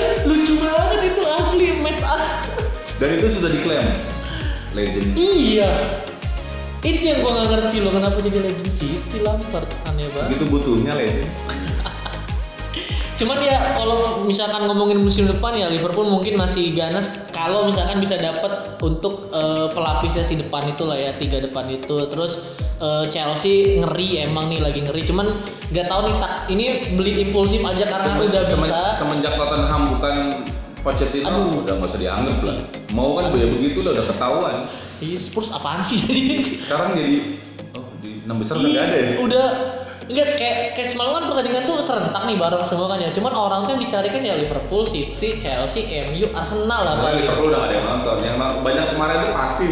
[3.03, 3.87] Dan itu sudah diklaim
[4.75, 5.09] legend.
[5.15, 5.71] Iya.
[6.85, 10.31] Itu yang gua nggak ngerti loh kenapa jadi legend City Lampard aneh banget.
[10.37, 11.31] Begitu butuhnya legend.
[13.15, 18.19] Cuman ya kalau misalkan ngomongin musim depan ya Liverpool mungkin masih ganas kalau misalkan bisa
[18.19, 22.43] dapat untuk eh, pelapisnya si depan itu lah ya tiga depan itu terus
[22.83, 25.31] eh, Chelsea ngeri emang nih lagi ngeri cuman
[25.71, 26.65] nggak tahu nih tak ini
[26.99, 30.15] beli impulsif aja karena Semen- udah semen- bisa Semenjak Tottenham bukan
[30.85, 31.65] Pochettino Aduh.
[31.65, 32.57] udah nggak usah dianggap lah.
[32.93, 34.57] Mau kan ya begitu lah udah ketahuan.
[35.01, 36.21] Iya Spurs apaan sih jadi
[36.55, 37.41] Sekarang jadi
[37.75, 39.03] oh di enam besar udah nggak ada ya.
[39.03, 39.47] Iya, Udah
[40.05, 43.09] enggak kayak kayak semalam kan pertandingan tuh serentak nih bareng semua kan ya.
[43.09, 47.11] Cuman orang tuh yang dicari kan ya Liverpool, City, Chelsea, MU, Arsenal lah Nah.
[47.11, 48.17] Liverpool udah nggak ada yang nonton.
[48.21, 49.69] Yang banyak kemarin tuh pasti.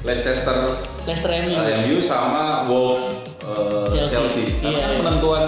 [0.00, 0.56] Leicester,
[1.04, 1.56] Leicester MU.
[1.56, 4.12] uh, MU sama Wolves uh, Chelsea.
[4.12, 4.44] Chelsea.
[4.58, 4.80] Karena Iya.
[4.80, 5.44] kan penentuan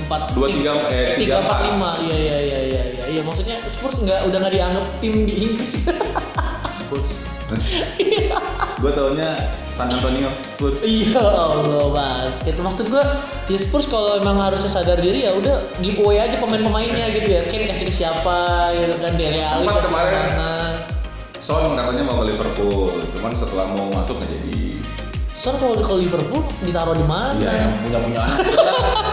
[0.00, 1.90] Empat Dua, tiga, eh, tiga tiga, empat lima.
[2.00, 3.04] Iya iya iya iya iya.
[3.04, 5.72] Iya maksudnya Spurs nggak udah nggak dianggap tim di Inggris.
[6.84, 7.08] Spurs.
[8.76, 9.32] gue taunya
[9.72, 10.84] San Antonio Spurs.
[10.84, 12.60] Iya Allah basket.
[12.60, 13.16] Maksud gua
[13.48, 17.40] ya Spurs kalau emang harusnya sadar diri ya udah giveaway aja pemain-pemainnya gitu ya.
[17.48, 20.12] Kane kasih ke siapa gitu kan Dele Alli kasih kemarin.
[20.36, 20.52] mana.
[21.40, 24.60] Son katanya mau ke Liverpool, cuman setelah mau masuk nggak jadi.
[25.32, 27.32] Son kalau ke Liverpool ditaruh di mana?
[27.40, 28.38] Iya, yang punya punya anak.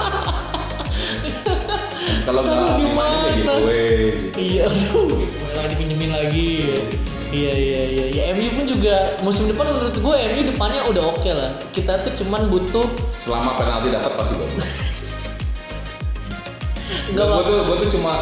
[2.28, 4.20] Kalau nggak gimana ya giveaway.
[4.20, 4.36] gitu.
[4.36, 5.08] Iya, aduh,
[5.56, 6.50] malah dipinjemin lagi.
[7.32, 8.06] Iya iya iya.
[8.12, 11.56] Ya MU pun juga musim depan menurut gue MU depannya udah oke lah.
[11.72, 12.88] Kita tuh cuman butuh
[13.24, 14.68] Selama penalti dapat pasti bagus.
[17.08, 18.14] nggak gue tuh gue tuh cuma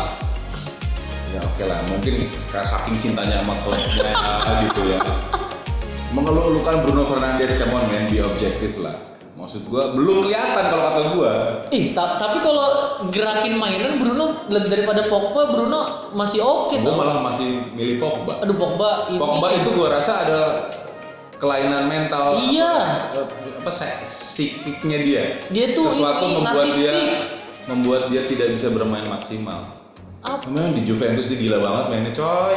[1.34, 4.14] ya oke lah mungkin sekarang saking cintanya sama klubnya
[4.66, 5.00] gitu ya
[6.14, 8.96] mengeluh-elukan Bruno Fernandes, come on man, be objektif lah.
[9.36, 11.34] Maksud gua belum kelihatan kalau kata gua.
[11.68, 12.68] Ih, ta- tapi kalau
[13.12, 16.96] gerakin mainan Bruno daripada Pogba, Bruno masih oke Gua tuh.
[16.96, 18.40] malah masih milih Pogba.
[18.40, 19.20] Aduh Pogba ini.
[19.20, 20.40] Pogba itu gua rasa ada
[21.36, 22.96] kelainan mental Iya.
[23.12, 23.22] apa,
[23.60, 25.24] apa se- psikiknya dia.
[25.52, 26.94] Dia tuh sesuatu ini, membuat dia
[27.66, 29.68] membuat dia tidak bisa bermain maksimal.
[30.24, 30.48] Apa?
[30.48, 32.56] Memang di Juventus dia gila banget mainnya, coy.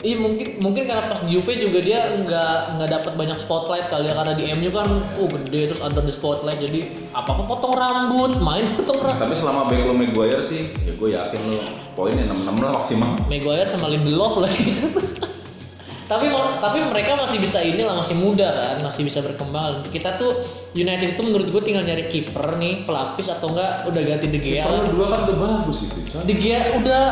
[0.00, 4.08] Iya mungkin mungkin karena pas di Juve juga dia nggak nggak dapat banyak spotlight kali
[4.08, 4.88] ya karena di MU kan
[5.20, 9.36] oh gede terus under the spotlight jadi apa apa potong rambut main potong rambut Tapi
[9.36, 11.60] selama back lo Maguire sih, ya gue yakin lo
[12.00, 13.12] poinnya 66 lah maksimal.
[13.28, 14.64] Maguire sama Lindelof lagi
[16.10, 16.26] tapi
[16.58, 20.32] tapi mereka masih bisa inilah masih muda kan masih bisa berkembang kita tuh
[20.74, 24.66] United itu menurut gue tinggal nyari kiper nih pelapis atau enggak udah ganti De Gea
[24.66, 26.00] Kalau dua kan udah bagus itu.
[26.18, 27.04] De Gea udah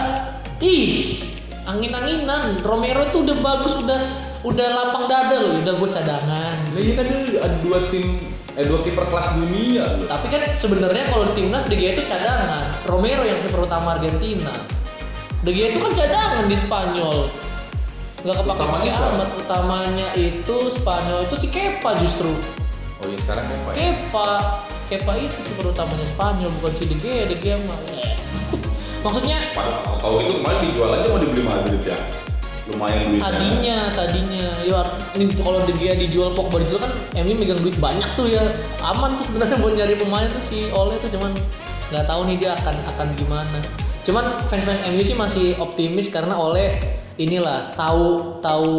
[0.59, 1.28] ih
[1.69, 2.57] angin-anginan.
[2.65, 4.01] Romero itu udah bagus udah
[4.47, 6.55] udah lapang dada loh udah buat cadangan.
[6.73, 8.07] Nah, kan dia ada dua tim
[8.59, 10.07] eh dua kiper kelas dunia loh.
[10.11, 12.75] tapi kan sebenarnya kalau di timnas De Gea itu cadangan.
[12.91, 14.51] Romero yang kiper utama Argentina.
[15.47, 17.19] De Gea itu kan cadangan di Spanyol.
[18.19, 19.15] Nggak kepake Utamanya pakai siapa?
[19.15, 22.35] amat utamanya itu Spanyol itu si Kepa justru.
[22.99, 23.77] Oh iya sekarang apa ya?
[23.79, 24.31] Kepa.
[24.91, 27.23] Kepa itu kiper utamanya Spanyol bukan si De Gea.
[27.31, 28.28] De Gea mah eh.
[29.05, 29.39] Maksudnya
[30.03, 31.99] kalau itu kemarin dijual aja mau dibeli Madrid ya.
[32.69, 33.25] Lumayan duitnya.
[33.25, 34.81] tadinya tadinya ya
[35.17, 36.93] ini kalau De Gea dijual Pogba dijual kan
[37.25, 38.45] MU megang duit banyak tuh ya
[38.85, 41.33] aman tuh sebenarnya buat nyari pemain tuh si Ole tuh cuman
[41.89, 43.59] nggak tahu nih dia akan akan gimana
[44.09, 46.81] cuman fans-fans MU sih masih optimis karena Ole
[47.21, 48.73] inilah tahu tahu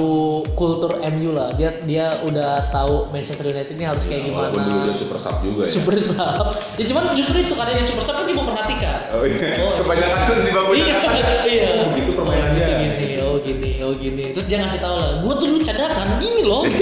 [0.58, 4.96] kultur MU lah dia dia udah tahu Manchester United ini harus kayak gimana Walaupun dia
[4.96, 5.72] super sub juga ya.
[5.76, 6.48] super sub
[6.80, 9.38] ya cuman justru itu karena dia super sub kan dia memperhatikan Oh iya.
[9.62, 10.98] Oh, Kebanyakan tuh di bangku iya
[11.46, 12.66] iya Oh, begitu permainannya.
[12.66, 16.08] oh, gini oh gini oh gini terus dia ngasih tahu lah gue tuh dulu cadangan
[16.18, 16.64] gini loh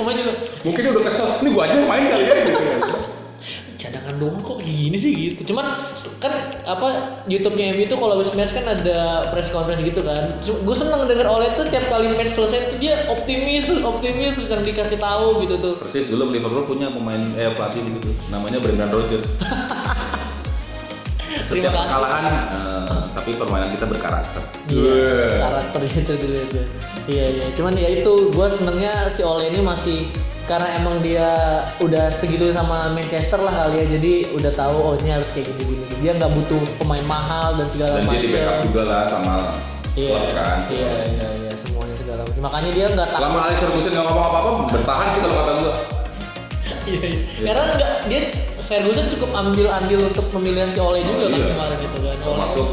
[0.00, 0.32] Mama juga
[0.64, 1.28] Mungkin dia udah kesel.
[1.44, 2.64] Ini gua aja yang main kali ya gitu.
[3.90, 5.90] Cadangan doang kok kayak gini sih gitu cuman
[6.22, 6.32] kan
[6.64, 6.88] apa
[7.26, 11.26] YouTube-nya MU itu kalau habis match kan ada press conference gitu kan gue seneng denger
[11.26, 15.42] oleh tuh tiap kali match selesai tuh dia optimis terus optimis terus yang dikasih tahu
[15.42, 18.12] gitu tuh Persis dulu Liverpool punya pemain eh pelatih begitu.
[18.30, 19.26] Namanya Brendan Rodgers.
[21.50, 22.82] Setiap kekalahan eh,
[23.14, 24.42] tapi permainan kita berkarakter.
[24.70, 26.62] Iya, karakter gitu dulu itu.
[27.10, 30.10] Iya iya, cuman ya itu gue senengnya si Ole ini masih
[30.44, 31.28] karena emang dia
[31.78, 35.62] udah segitu sama Manchester lah kali ya, jadi udah tahu oh ini harus kayak gini
[35.76, 35.84] gini.
[36.00, 38.64] Dia nggak butuh pemain mahal dan segala Dan dia di backup macam.
[38.64, 39.34] juga lah sama
[39.90, 40.58] Iya, klub kan.
[40.70, 42.40] iya iya iya semuanya segala macam.
[42.40, 43.20] Makanya dia nggak takut.
[43.20, 45.74] Selama Alex Ferguson nggak ngomong apa-apa, bertahan sih kalau kata gua.
[46.80, 47.20] Iya, iya.
[47.44, 48.20] Karena nggak dia
[48.62, 51.46] Ferguson cukup ambil andil untuk pemilihan si Ole juga Oh, kan iya.
[51.48, 52.14] kemarin itu kan.
[52.14, 52.24] Ole.
[52.24, 52.68] Termasuk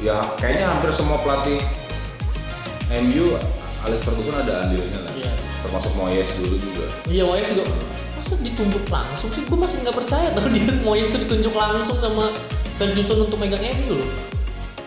[0.00, 1.58] ya kayaknya hampir semua pelatih
[2.92, 3.26] MU
[3.80, 5.09] Alex Ferguson ada andilnya lah.
[5.60, 6.86] Termasuk Moyes dulu juga.
[7.06, 7.64] Iya Moyes juga.
[8.16, 9.42] Masa ditunjuk langsung sih?
[9.44, 10.64] Gue masih nggak percaya tau dia.
[10.80, 12.32] Moyes itu ditunjuk langsung sama
[12.80, 14.30] Ferguson untuk megang MU loh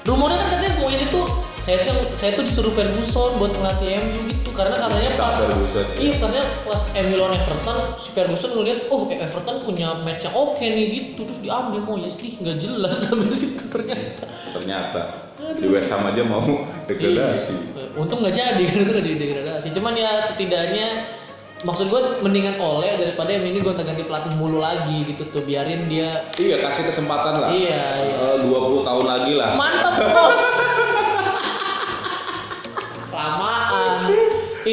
[0.03, 1.21] rumornya kan katanya Moyes itu
[1.63, 5.95] saya tuh saya tuh disuruh Ferguson buat ngelatih MU gitu karena katanya pas Ferguson, ya.
[5.97, 10.35] iya katanya pas MU lawan Everton si Ferguson ngeliat oh eh, Everton punya match yang
[10.37, 15.01] oke nih gitu terus diambil Moyes ih nggak jelas habis itu ternyata Ternyata
[15.57, 16.45] di West Ham aja mau
[16.87, 17.55] degradasi.
[17.75, 17.85] Iya.
[17.97, 19.67] Untung nggak jadi kan itu udah degradasi.
[19.73, 20.87] Cuman ya setidaknya
[21.63, 25.87] maksud gue mendingan oleh daripada yang ini gue ganti pelatih mulu lagi gitu tuh biarin
[25.87, 27.49] dia Iya kasih kesempatan lah.
[27.49, 28.15] Iya, iya.
[28.35, 29.55] Eh, 20 tahun lagi lah.
[29.55, 30.37] mantep bos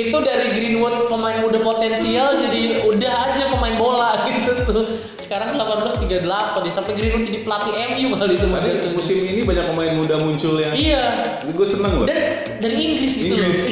[0.02, 4.84] itu dari Greenwood pemain muda potensial jadi udah aja pemain bola gitu tuh
[5.20, 6.26] sekarang 18 38
[6.60, 10.14] dia sampai Greenwood jadi pelatih MU kali itu Ada model musim ini banyak pemain muda
[10.18, 11.04] muncul yang iya
[11.40, 12.06] ini gue seneng loh.
[12.06, 12.18] dan
[12.58, 13.56] dari Inggris gitu Inggris.
[13.56, 13.68] loh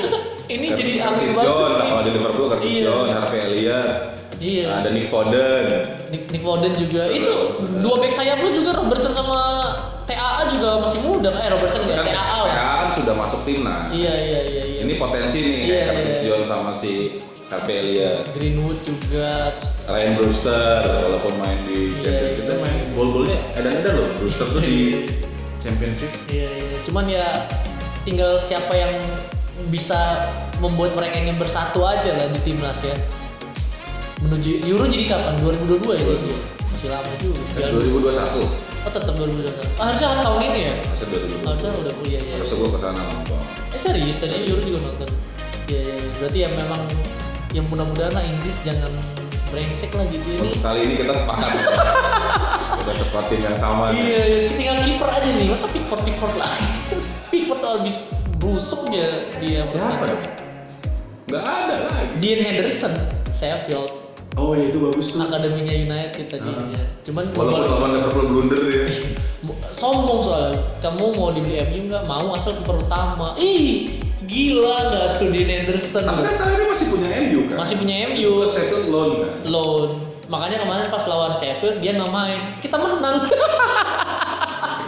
[0.54, 1.86] ini jadi ambil Curtis bagus nih.
[1.86, 2.82] kalau di Liverpool Curtis Iya.
[2.84, 3.90] Jones, Harvey Elliott,
[4.40, 4.66] Iya.
[4.74, 5.66] ada Nick Foden.
[6.08, 9.38] Nick, Nick Foden juga itu Terus, dua back sayap lu juga Robertson sama
[10.02, 13.86] TAA juga masih muda kan eh Robertson Kan enggak TAA TAA kan sudah masuk timnas.
[13.90, 16.24] iya iya iya iya Ini potensi nih, Iya, Curtis iya.
[16.26, 16.92] Jones sama si
[17.46, 18.24] Harvey Elliott.
[18.32, 19.52] Greenwood juga
[19.84, 24.08] Ryan Brewster walaupun main di Iya, Championship iya, main gol-golnya edan-edan loh.
[24.16, 24.76] Brewster tuh di
[25.60, 26.10] Championship.
[26.26, 26.76] iya iya.
[26.82, 27.26] Cuman ya
[28.00, 28.92] tinggal siapa yang
[29.68, 30.24] bisa
[30.56, 32.96] membuat mereka ini bersatu aja lah di timnas ya.
[34.20, 35.34] Menuju Euro jadi kapan?
[35.38, 36.34] 2022 ya itu
[36.66, 37.40] masih lama juga.
[37.50, 41.70] Dan Piala- 2021 oh tetap 2021 ah, harusnya kan tahun ini ya masa 2022 harusnya
[41.76, 43.40] udah kuliah ya Harusnya gue ke sana nonton
[43.70, 45.08] Eh serius tadi Euro juga nonton.
[45.70, 45.94] Iya iya.
[45.94, 46.10] iya.
[46.18, 46.82] Berarti ya memang
[47.54, 48.90] yang mudah-mudahan lah Inggris jangan
[49.50, 50.50] brengsek lah gitu ini.
[50.50, 51.50] Untuk kali ini kita sepakat
[52.80, 53.84] Kita tim yang sama.
[53.94, 54.40] Iya iya.
[54.50, 55.46] Tinggal kiper aja nih.
[55.54, 56.50] Masa Pickford Pickford lah.
[57.30, 57.96] Pickford habis
[58.42, 59.62] busuk dia dia.
[59.70, 60.06] Siapa?
[61.30, 62.14] Nggak ada lagi.
[62.18, 62.94] Dean Henderson,
[63.38, 63.99] Sheffield,
[64.38, 65.26] Oh iya itu bagus tuh.
[65.26, 66.84] akademinya United tadinya.
[67.02, 68.86] Cuman Walaupun lawan Liverpool blunder ya.
[69.80, 70.54] sombong soalnya.
[70.84, 72.04] Kamu mau dibeli MU nggak?
[72.06, 73.34] Mau asal kiper utama.
[73.40, 76.02] Ih, gila nggak tuh Dean Henderson?
[76.06, 77.56] Tapi kan sekarang masih punya MU kan.
[77.58, 78.32] Masih punya MU.
[78.52, 79.30] Sheffield loan kan.
[79.50, 79.88] loan.
[80.30, 82.40] Makanya kemarin pas lawan Sheffield dia nggak main.
[82.62, 83.26] Kita menang.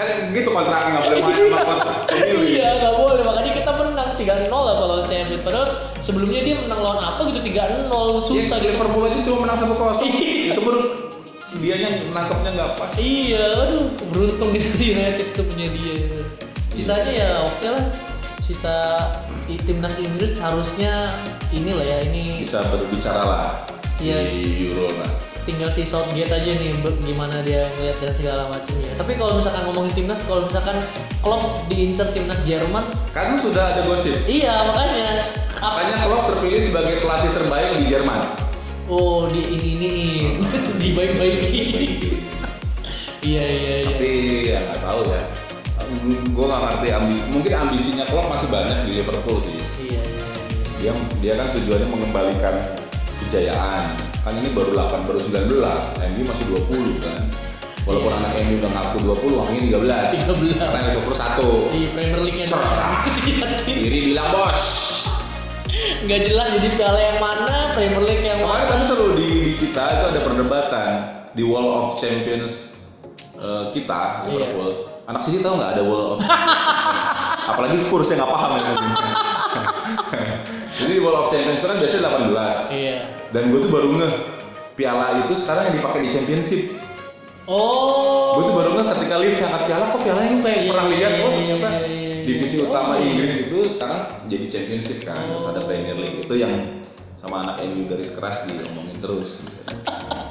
[0.03, 2.39] Kan gitu kontraknya nggak boleh main sama kontrak MU.
[2.45, 3.23] iya nggak boleh.
[3.23, 5.43] Makanya kita menang 3-0 lah kalau Sheffield.
[5.43, 5.67] Padahal
[5.99, 7.89] sebelumnya dia menang lawan apa gitu 3-0
[8.23, 8.73] susah Ya, gitu.
[8.75, 10.11] Liverpool aja cuma menang satu kosong.
[10.11, 10.53] Iya.
[10.53, 10.81] Itu baru
[11.53, 12.91] dianya nangkepnya nggak pas.
[12.97, 14.61] Iya, aduh beruntung di
[14.95, 15.97] United tuh punya dia.
[16.73, 17.85] Sisanya ya oke lah.
[18.43, 18.77] Sisa
[19.47, 21.13] timnas Inggris harusnya
[21.53, 23.49] inilah ya ini Bisa berbicara lah
[24.03, 24.19] Iya.
[24.35, 25.11] di Euro lah.
[25.43, 26.71] Tinggal si Southgate aja nih
[27.03, 28.95] gimana dia ngeliat dan segala macamnya.
[28.95, 30.79] Tapi kalau misalkan ngomongin timnas, kalau misalkan
[31.19, 34.15] Klopp diincer timnas Jerman, Kan sudah ada gosip.
[34.27, 35.27] iya makanya
[35.59, 38.21] Makanya Klopp terpilih sebagai pelatih terbaik di Jerman.
[38.87, 39.93] oh di ini ini
[40.83, 41.39] di baik baik
[43.23, 44.11] iya iya iya Tapi
[44.47, 45.23] ya nggak tahu ya.
[46.29, 49.59] Gue nggak ngerti ambi mungkin ambisinya Klopp masih banyak di Liverpool sih.
[49.87, 50.27] iya iya
[50.79, 52.55] Dia dia kan tujuannya mengembalikan
[53.23, 54.12] kejayaan.
[54.23, 55.51] Kan ini baru 8 baru 19,
[55.99, 57.21] MU masih 20 kan.
[57.83, 59.61] Walaupun anak MU udah ngaku 20, makanya
[60.15, 60.31] 13.
[60.31, 60.63] 13.
[60.63, 61.51] Karena Liverpool satu.
[61.75, 62.63] di Premier Serah.
[62.63, 62.95] doang.
[63.67, 64.61] Kiri bilang bos.
[66.03, 69.53] nggak jelas jadi piala yang mana Premier League yang Kemarin mana tapi seru di, di
[69.57, 70.89] kita itu ada perdebatan
[71.31, 72.75] di Wall of Champions
[73.35, 74.35] eh, kita Iya.
[74.35, 74.71] Liverpool.
[75.05, 76.19] Anak sini tahu nggak ada Wall of
[77.51, 78.63] Apalagi Spurs yang nggak paham ya.
[80.73, 82.97] Jadi di Wall of Champions itu kan biasanya 18 iya
[83.31, 84.13] dan gue tuh baru ngeh
[84.73, 86.63] piala itu sekarang yang dipakai di Championship.
[87.45, 90.87] oh Gue tuh baru ngeh ketika Leeds angkat piala kok piala ini kayak Iya, pernah
[90.89, 92.17] lihat iya, oh iya, ternyata iya, iya.
[92.23, 93.05] divisi Oh, utama iya.
[93.05, 95.67] Inggris itu sekarang jadi Championship kan terus ada Oh.
[95.67, 96.55] Premier League itu yang
[97.17, 99.39] sama anak MU garis keras diomongin terus.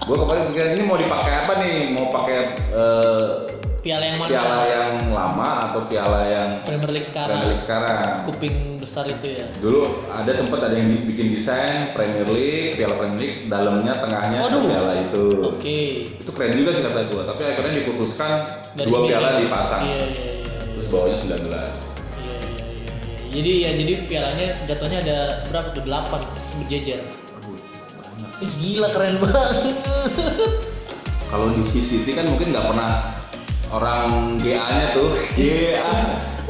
[0.02, 1.76] gue kemarin pikir ini mau dipakai apa nih?
[1.89, 3.32] Mau pakai eh,
[3.82, 7.98] piala yang mana piala yang lama atau piala yang Premier League sekarang Premier League sekarang?
[8.30, 13.17] kuping besar itu ya Dulu ada sempat ada yang bikin desain Premier League, piala Premier
[13.20, 14.62] League, dalamnya tengahnya Waduh.
[14.70, 15.24] piala itu.
[15.41, 15.80] oke
[16.22, 18.32] Itu keren juga sih kata gue, tapi akhirnya diputuskan
[18.78, 19.82] Garis dua piala dipasang.
[19.84, 21.26] iya iya iya Terus bawahnya 19.
[21.26, 21.65] Iya, iya,
[22.22, 22.38] iya,
[22.70, 22.94] iya.
[23.32, 25.17] Jadi ya jadi pialanya jatuhnya ada
[25.48, 25.84] berapa tuh?
[25.84, 26.22] 8
[26.62, 27.00] berjejer.
[28.41, 29.78] Gila keren banget.
[31.30, 32.89] Kalau di VCT kan mungkin nggak pernah
[33.72, 35.92] orang GA-nya tuh, GA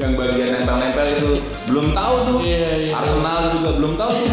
[0.02, 1.30] yang bagian nempel-nempel itu
[1.70, 2.38] belum tahu tuh.
[2.42, 2.92] Iya, iya.
[2.98, 4.30] Arsenal juga belum tahu tuh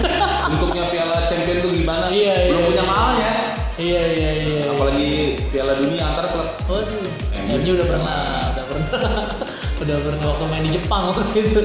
[0.49, 2.05] bentuknya piala champion tuh gimana.
[2.09, 2.89] Iya, iya, belum punya iya.
[2.89, 3.33] malnya.
[3.79, 4.61] Iya iya iya.
[4.73, 5.13] Apalagi
[5.53, 6.49] piala dunia antar klub.
[6.67, 7.05] Waduh.
[7.47, 7.55] MU.
[7.61, 8.19] MU udah pernah,
[8.57, 8.89] udah pernah.
[9.85, 11.61] udah pernah waktu main di Jepang waktu itu.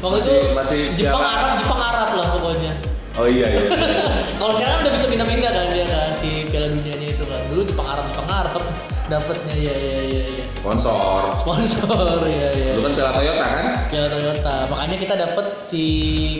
[0.00, 2.72] Waktu itu Masih- Jepang Arab, Jepang Arab lah pokoknya.
[3.14, 3.68] Oh iya iya.
[4.40, 7.40] Kalau sekarang udah bisa pindah-pindah kan dia kan si Piala Dunianya itu kan.
[7.52, 8.62] Dulu Jepang Arab, Jepang Arab
[9.04, 10.44] dapatnya ya ya ya ya.
[10.56, 11.20] Sponsor.
[11.44, 12.72] Sponsor ya ya.
[12.76, 13.66] Dulu kan piala Toyota kan?
[13.92, 14.56] Piala Toyota.
[14.72, 15.82] Makanya kita dapat si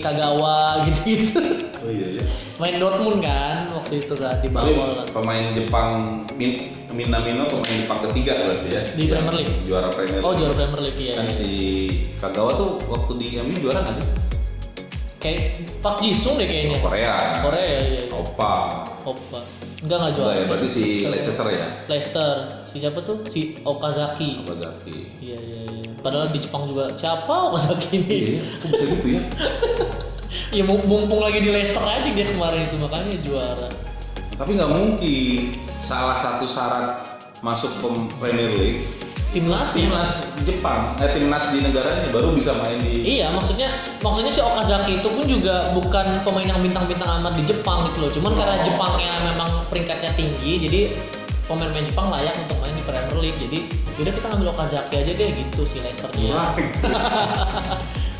[0.00, 0.56] Kagawa
[0.88, 1.40] gitu-gitu.
[1.84, 2.24] Oh iya iya.
[2.56, 5.06] Main Dortmund kan waktu itu kan di bawah lah.
[5.10, 8.82] pemain Jepang Min, Minamino pemain Jepang ketiga berarti ya.
[8.94, 9.54] Di Premier League?
[9.66, 10.26] Juara Premier League.
[10.26, 11.14] Oh juara Premier League ya.
[11.20, 11.50] Kan si
[12.16, 14.06] Kagawa tuh waktu di MU juara nggak sih?
[15.24, 15.40] Kayak
[15.80, 16.76] Pak Jisung deh kayaknya.
[16.78, 17.14] Korea.
[17.40, 17.80] Korea ya.
[17.96, 18.02] ya.
[18.12, 18.52] Opa.
[19.02, 19.40] Opa.
[19.80, 20.36] Enggak enggak Oh, juara.
[20.36, 21.66] ya, berarti si Leicester ya.
[21.88, 22.32] Leicester.
[22.68, 23.24] Si siapa tuh?
[23.26, 24.44] Si Okazaki.
[24.44, 24.96] Okazaki.
[25.18, 25.82] Iya iya iya.
[25.98, 28.16] Padahal di Jepang juga siapa Okazaki ini?
[28.36, 29.20] Iya, kok bisa gitu ya?
[30.60, 33.68] ya mum- mumpung lagi di Leicester aja dia kemarin itu makanya juara.
[34.34, 35.40] Tapi nggak mungkin
[35.80, 36.92] salah satu syarat
[37.40, 37.88] masuk ke
[38.20, 38.84] Premier League
[39.34, 40.10] Timnas timnas
[40.46, 43.66] Jepang, eh timnas di negaranya baru bisa main di Iya, maksudnya
[43.98, 48.10] maksudnya si Okazaki itu pun juga bukan pemain yang bintang-bintang amat di Jepang gitu loh.
[48.14, 50.80] Cuman karena Jepangnya memang peringkatnya tinggi, jadi
[51.50, 53.38] pemain-pemain Jepang layak untuk main di Premier League.
[53.42, 53.58] Jadi
[54.06, 56.38] udah kita ngambil Okazaki aja deh gitu si Leicester-nya.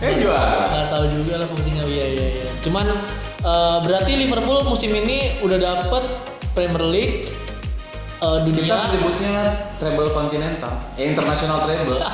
[0.02, 0.68] Eh juara.
[0.68, 2.48] Nggak tahu juga lah fungsinya iya iya iya.
[2.66, 6.02] Cuman eh, berarti Liverpool musim ini udah dapet
[6.58, 7.30] Premier League
[8.24, 9.34] eh, Kita dunia menyebutnya
[9.76, 12.00] treble continental, eh international treble.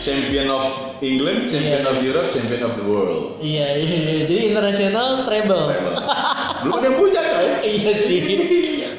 [0.00, 0.64] champion of
[1.00, 1.90] England, champion Iya.
[1.90, 3.36] of Europe, champion of the world.
[3.38, 4.14] Iya iya iya.
[4.24, 5.64] Jadi international treble.
[5.66, 5.96] Treble.
[6.60, 7.48] Belum ada yang punya coy.
[7.62, 8.20] iya sih.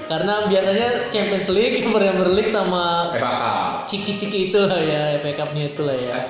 [0.05, 3.87] Karena biasanya Champions League, Premier League sama FA Cup.
[3.87, 6.13] ciki-ciki itu lah ya, FA Cup-nya itu lah ya.
[6.13, 6.25] Eh,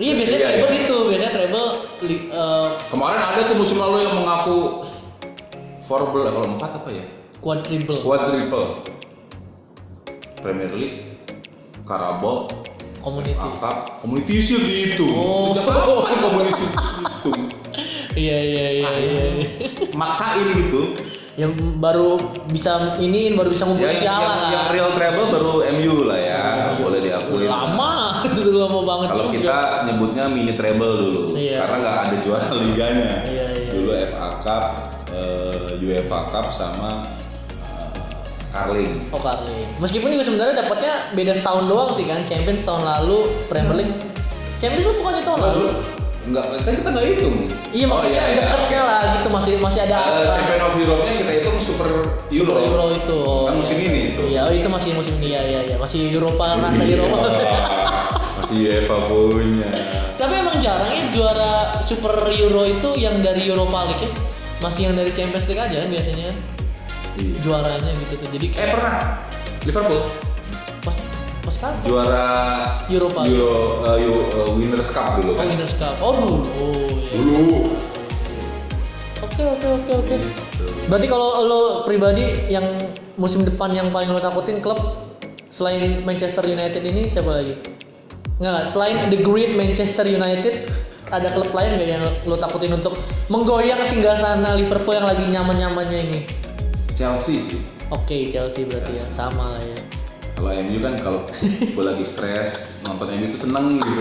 [0.00, 0.80] Iya biasanya Iya, treble iya.
[0.80, 1.66] itu, biasanya treble
[2.06, 4.88] eh, Kemarin ada tuh musim lalu yang mengaku
[5.90, 7.02] fourble level 4 apa ya?
[7.42, 8.66] quadruple, Quadruple.
[10.38, 11.18] Premier League,
[11.82, 12.46] Carabao,
[13.02, 13.34] community.
[13.58, 15.10] Cup, Community Shield gitu.
[15.10, 15.50] Oh.
[15.50, 17.38] Sejak kapan Community vakum.
[18.14, 19.24] Iya iya iya iya.
[19.34, 19.48] iya.
[19.98, 20.94] Maksain gitu.
[21.38, 22.20] Yang baru
[22.52, 24.50] bisa ini baru bisa ngumpulin yang, piala yang, kan.
[24.52, 26.40] yang real treble baru MU lah ya,
[26.76, 27.44] boleh diakui.
[27.48, 27.92] Lama,
[28.28, 29.56] itu lama banget Kalau kita
[29.88, 31.64] nyebutnya mini treble dulu, Iya.
[31.64, 33.10] karena nggak ada juara liganya.
[33.24, 34.64] Iya, iya, Dulu FA Cup,
[35.10, 37.02] eh, UEFA Cup sama
[37.62, 37.90] eh,
[38.50, 38.98] Carling.
[39.14, 39.66] Oh Carling.
[39.78, 42.20] Meskipun juga sebenarnya dapatnya beda setahun doang sih kan.
[42.26, 43.94] Champions tahun lalu, Premier League.
[44.60, 45.64] Champions lu bukannya tahun lalu?
[46.20, 47.36] Enggak, kan kita nggak hitung.
[47.72, 51.56] Iya maksudnya iya, deketnya lah gitu masih masih ada Eh, Champion of Europe-nya kita hitung
[51.64, 52.04] Super Euro.
[52.28, 53.18] Super Euro itu.
[53.24, 53.88] Oh, Kan musim iya.
[53.88, 54.22] ini itu.
[54.28, 55.76] Iya, oh, itu masih musim ini ya ya ya.
[55.80, 57.16] Masih Eropa rasa Eropa.
[57.24, 57.60] Iya,
[58.36, 59.68] Masih UEFA punya.
[60.20, 64.10] Tapi emang jarang ya juara Super Euro itu yang dari Europa League ya.
[64.60, 66.28] Masih yang dari Champions League aja kan biasanya
[67.16, 67.32] Iya.
[67.42, 68.28] juaranya gitu tuh.
[68.30, 68.94] Jadi Eh kayak pernah
[69.62, 70.00] Liverpool
[70.80, 70.96] pas
[71.40, 71.74] pas kapan?
[71.82, 72.26] juara
[72.86, 73.20] Europa.
[73.24, 75.46] Euro, eh, Euro- eh, Winners Cup dulu Oh, kan.
[75.46, 75.94] Winners Cup.
[75.98, 76.36] Oh, dulu.
[76.54, 77.10] Oh, iya.
[77.10, 77.44] Dulu.
[79.20, 80.14] Oke, oke, oke, oke.
[80.16, 80.64] Gitu.
[80.86, 82.76] Berarti kalau lo pribadi yang
[83.14, 84.80] musim depan yang paling lo takutin klub
[85.50, 87.54] selain Manchester United ini siapa lagi?
[88.36, 88.72] Enggak.
[88.72, 90.72] selain The Great Manchester United
[91.10, 92.94] ada klub lain nggak yang lo takutin untuk
[93.26, 96.18] menggoyang singgasana Liverpool yang lagi nyaman-nyamannya ini?
[96.94, 97.58] Chelsea sih.
[97.90, 99.78] Oke, Chelsea berarti ya sama lah ya.
[100.38, 101.20] Kalau MU kan kalau
[101.74, 104.00] gue lagi stres nonton MU itu seneng gitu.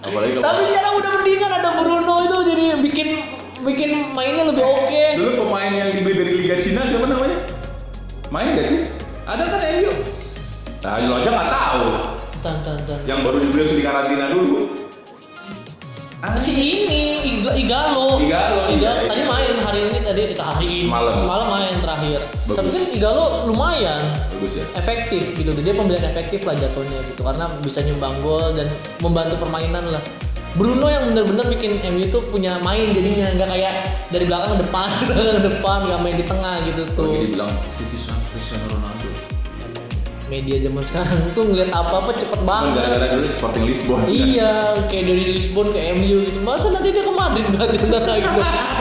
[0.00, 3.08] Apalagi kalau Tapi sekarang udah mendingan ada Bruno itu jadi bikin
[3.64, 5.04] bikin mainnya lebih oke.
[5.16, 7.38] dulu pemain yang dibeli dari Liga Cina siapa namanya?
[8.32, 8.80] Main gak sih?
[9.28, 9.92] Ada kan MU?
[10.84, 11.84] Nah, lo aja nggak tahu.
[12.44, 12.98] Tan tan tan.
[13.08, 14.83] Yang baru dibeli harus di karantina dulu.
[16.24, 18.16] Ah, si ini Iga, Igalo.
[18.16, 20.88] Igalo, Igalo tadi main hari ini tadi eh, hari ini.
[20.88, 21.12] Semalam.
[21.20, 22.20] Semalam main terakhir.
[22.48, 22.56] Bagus.
[22.56, 24.64] Tapi kan Igalo lumayan Bagus ya.
[24.80, 25.52] efektif gitu.
[25.52, 28.72] Dia pembelian efektif lah jatuhnya gitu karena bisa nyumbang gol dan
[29.04, 30.00] membantu permainan lah.
[30.56, 33.74] Bruno yang bener-bener bikin MU itu punya main jadinya nggak kayak
[34.08, 37.04] dari belakang ke depan, ke depan nggak main di tengah gitu tuh.
[37.04, 37.52] Lagi dibilang.
[40.34, 42.74] Media zaman sekarang tuh ngeliat apa-apa cepet Kan banget.
[42.74, 43.96] gara-gara dulu Sporting Lisbon.
[43.96, 44.08] kan?
[44.10, 44.52] Iya,
[44.90, 46.38] kayak dari Lisbon ke MU gitu.
[46.42, 48.26] Masa nanti dia ke Madrid berarti ntar lagi.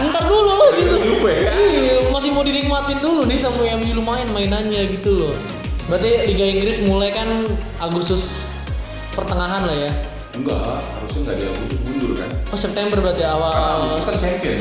[0.04, 0.96] Ntar dulu lah gitu.
[0.98, 1.52] Juve ya.
[1.54, 5.34] Iya, masih mau dinikmatin dulu nih sama MU lumayan mainannya gitu loh.
[5.86, 7.30] Berarti Liga Inggris mulai kan
[7.78, 8.50] Agustus
[9.12, 9.92] pertengahan lah ya.
[10.34, 12.30] Enggak, harusnya nggak dia untuk mundur kan.
[12.50, 13.54] Oh September berarti awal.
[13.54, 14.58] Karena Agustus kan champion.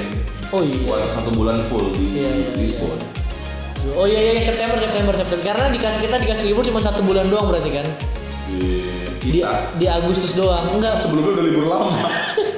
[0.52, 0.76] Oh iya.
[0.84, 3.00] Buat satu bulan full di Iya, iya, Lisbon.
[3.92, 5.44] Oh iya iya September September September.
[5.44, 7.86] Karena dikasih kita dikasih libur cuma satu bulan doang berarti kan.
[8.48, 8.60] Di
[9.22, 9.40] Di,
[9.78, 10.62] di Agustus doang.
[10.70, 10.98] Enggak.
[10.98, 11.90] sebelumnya udah libur lama.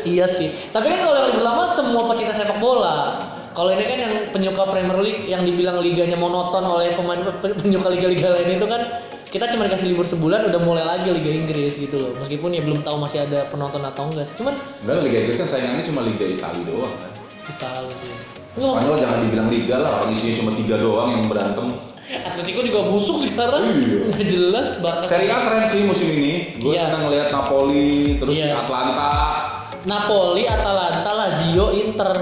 [0.05, 0.53] Iya sih.
[0.69, 3.17] Tapi kan kalau yang lebih lama semua pecinta sepak bola.
[3.57, 7.89] Kalau ini kan yang penyuka Premier League yang dibilang liganya monoton oleh pemain pe- penyuka
[7.89, 8.85] liga-liga lain itu kan
[9.33, 12.13] kita cuma dikasih libur sebulan udah mulai lagi Liga Inggris gitu loh.
[12.21, 14.35] Meskipun ya belum tahu masih ada penonton atau enggak sih.
[14.37, 17.13] Cuman Enggak, Liga Inggris kan saingannya cuma Liga Italia doang kan.
[17.97, 18.44] sih.
[18.55, 21.67] Spanyol jangan dibilang liga lah, orang isinya cuma tiga doang yang berantem.
[22.05, 23.65] Atletico juga busuk sekarang.
[23.65, 24.07] Iya.
[24.07, 25.09] Nggak jelas Barca.
[25.09, 26.55] Serie A keren sih musim ini.
[26.57, 26.87] Gue Iya.
[26.87, 28.55] senang ngeliat Napoli, terus Iya.
[28.57, 29.11] Atlanta.
[29.85, 32.13] Napoli, Atalanta, Lazio, Inter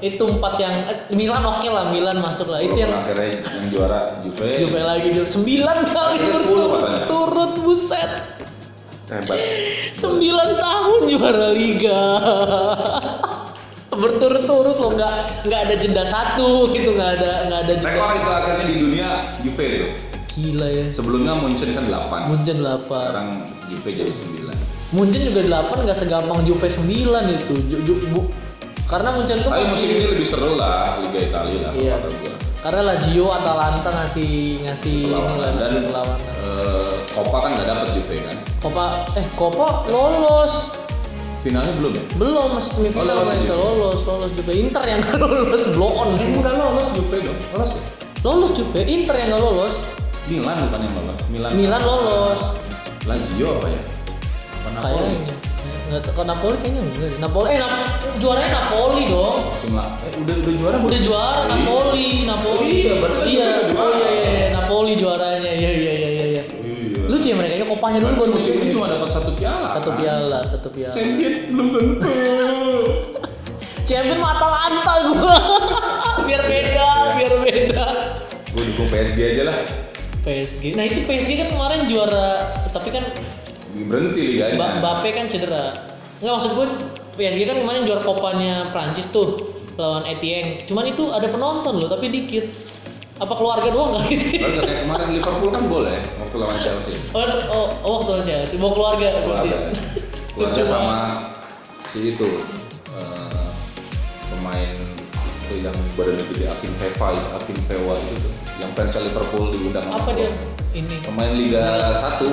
[0.00, 4.00] itu empat yang eh, Milan oke lah Milan masuk lah itu yang akhirnya yang juara
[4.20, 4.50] Juve.
[4.58, 5.30] Juve lagi Juve.
[5.30, 7.04] sembilan kali Akhirnya 10 berturut katanya.
[7.06, 8.10] turut buset
[9.06, 9.38] Hebat.
[9.92, 12.00] sembilan tahun juara liga
[13.94, 15.12] berturut-turut loh nggak
[15.44, 19.08] nggak ada jeda satu gitu nggak ada nggak ada jeda Rekor itu akhirnya di dunia
[19.38, 19.86] Juve itu.
[20.32, 22.24] gila ya Sebelumnya Munchen kan 8.
[22.24, 23.28] Munchen 8 Sekarang
[23.66, 24.48] Juve jadi 9.
[24.90, 26.88] Munchen juga 8 nggak segampang Juve 9
[27.30, 28.32] itu Ju- ju- bu-
[28.86, 31.96] karena Munchen tuh Tapi musim ini lebih seru lah Liga Italia lah Iya.
[32.58, 35.54] karena Lazio Atalanta ngasih ngasih ini lah Perlawanan.
[35.58, 38.36] dan perlawanan eh, Copa kan nggak dapet Juve kan.
[38.58, 40.54] Copa eh Copa lolos
[41.42, 42.04] Finalnya belum ya?
[42.16, 46.08] belum masih semifinal Oh, lolos main lolos lolos Juve Inter yang nggak lolos blow on
[46.14, 47.38] Eh udah lolos Juve dong.
[47.52, 47.82] Lolos ya?
[48.22, 49.74] lolos Juve Inter yang nggak lolos
[50.24, 51.18] Milan bukan yang lolos.
[51.26, 51.50] Milan.
[51.52, 52.40] Milan lolos
[53.02, 53.80] Lazio apa ya?
[54.62, 55.14] Apa Napoli?
[55.82, 57.10] nggak tahu kalau Napoli kayaknya enggak.
[57.18, 57.72] Napoli eh Nap
[58.16, 59.38] juaranya Napoli dong
[59.72, 59.88] lah.
[60.00, 61.50] Eh udah udah juara udah juara Iya.
[61.52, 63.82] Napoli Napoli Iya, kan iya udah juara.
[63.82, 66.01] oh iya iya iya Napoli juaranya iya iya iya iya iya Iya.
[67.84, 69.68] Ya mereka kopanya dulu Baru musim ini cuma dapat satu piala.
[69.72, 69.98] satu kan?
[69.98, 72.14] piala satu piala Champion belum tentu.
[73.82, 75.36] champion mah Atalanta gua
[76.26, 77.84] biar beda biar beda
[78.52, 79.56] Gue dukung PSG aja lah.
[80.22, 83.02] PSG nah itu PSG kan kemarin juara tapi kan
[83.72, 84.54] Berhenti liganya.
[84.54, 85.72] Ba- Mbappe kan cedera
[86.20, 86.66] nggak maksud gue
[87.16, 89.34] PSG kan kemarin juara kopanya Prancis tuh
[89.74, 92.46] lawan Etienne cuman itu ada penonton loh tapi dikit
[93.22, 94.26] apa keluarga doang nggak gitu?
[94.42, 96.94] Baru kayak kemarin Liverpool kan boleh waktu lawan Chelsea.
[97.14, 97.22] oh,
[97.54, 99.08] oh, oh waktu aja bawa keluarga.
[99.22, 99.58] Keluarga.
[100.34, 100.96] Keluarga Lucu sama
[101.92, 102.28] si itu
[102.96, 103.52] eh,
[104.32, 104.74] pemain
[105.44, 110.10] itu yang badannya gede Akin Feva Akin Feva itu tuh yang fans Liverpool diundang Apa
[110.16, 110.32] dia?
[110.72, 111.04] Ini?
[111.04, 112.26] pemain Liga 1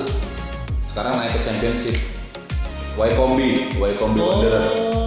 [0.89, 1.95] sekarang naik ke Championship.
[2.97, 5.05] Wycombe Wycombe Oh,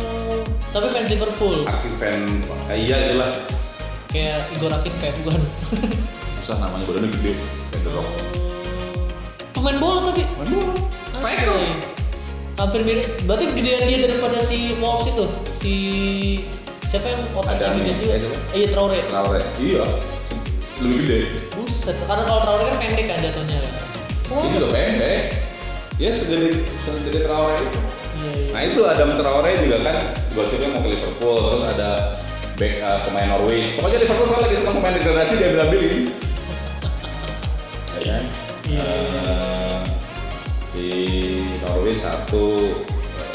[0.71, 1.65] tapi fans Liverpool.
[1.67, 2.21] Akin fan
[2.71, 3.35] eh, iya jelas
[4.13, 5.41] Kayak Igor Akin kayak bukan.
[6.43, 7.33] susah namanya badannya gede
[7.71, 8.09] kayak The Rock
[9.53, 10.23] Pemain bola tapi.
[10.27, 10.75] Main bola
[11.13, 11.55] striker.
[12.53, 13.07] Hampir mirip.
[13.25, 15.25] Berarti gedean dia daripada si Wolves itu.
[15.63, 15.75] Si
[16.87, 18.13] siapa yang otaknya Ada gede juga?
[18.13, 18.21] Eh,
[18.53, 18.99] Iya Traore.
[19.07, 19.85] Traore iya
[20.77, 21.19] lebih gede
[21.55, 21.97] Buset.
[22.05, 23.73] Karena kalau Traore kan pendek kan jatuhnya kan.
[24.33, 25.21] ini juga pendek
[25.97, 26.49] ya segede
[26.83, 27.79] segede Traore itu
[28.13, 28.49] Iya iya.
[28.51, 29.97] Nah itu Adam Traore juga kan
[30.33, 31.91] gosipnya mau ke Liverpool, terus ada
[32.63, 33.75] back uh, pemain Norwich.
[33.75, 35.91] Pokoknya Liverpool soalnya lagi senang pemain degradasi dia bilang beli.
[37.99, 38.25] Ya kan?
[38.71, 38.83] Iya.
[38.87, 39.79] Eh,
[40.71, 40.87] si
[41.67, 43.35] Norwich satu, eh,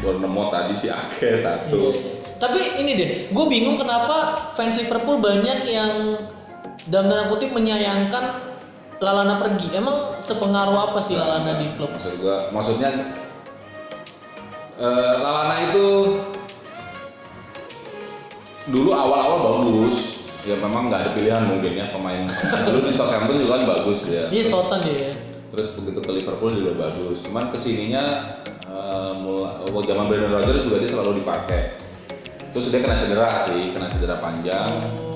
[0.00, 1.92] Bournemouth tadi si Ake satu.
[1.92, 2.24] Iya.
[2.40, 6.24] Tapi ini deh, gue bingung kenapa fans Liverpool banyak yang
[6.88, 8.56] dalam tanda kutip menyayangkan
[9.04, 9.76] Lalana pergi.
[9.76, 11.92] Emang sepengaruh apa sih Lalana di klub?
[11.92, 12.90] Maksud gua, maksudnya
[14.80, 15.86] eh, Lalana itu
[18.68, 20.24] dulu awal-awal bagus.
[20.44, 22.28] Ya memang nggak ada pilihan mungkin ya pemain.
[22.68, 24.28] dulu di Southampton juga kan bagus ya.
[24.28, 24.44] Iya
[24.84, 25.10] dia ya.
[25.54, 27.16] Terus begitu ke Liverpool juga bagus.
[27.24, 28.04] Cuman ke sininya
[28.68, 31.62] eh, mulai oh, zaman Brendan Rodgers juga dia selalu dipakai.
[32.52, 34.68] Terus dia kena cedera sih, kena cedera panjang.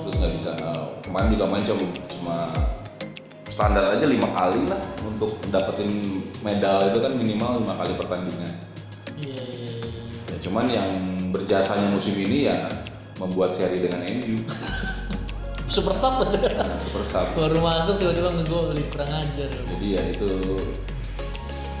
[0.05, 0.49] Terus nggak bisa.
[0.57, 2.37] eh, kemarin juga main cuma, cuma
[3.53, 8.53] standar aja lima kali lah untuk dapetin medal itu kan minimal lima kali pertandingan.
[9.13, 9.69] Iya iya.
[9.77, 10.01] iya.
[10.33, 10.89] Ya, cuman yang
[11.29, 12.57] berjasanya musim ini ya
[13.19, 14.35] membuat seri dengan MU.
[15.69, 17.27] Super sub Nah, super sub.
[17.37, 19.53] baru masuk tiba-tiba ngegol kurang ajar.
[19.53, 20.29] Jadi ya itu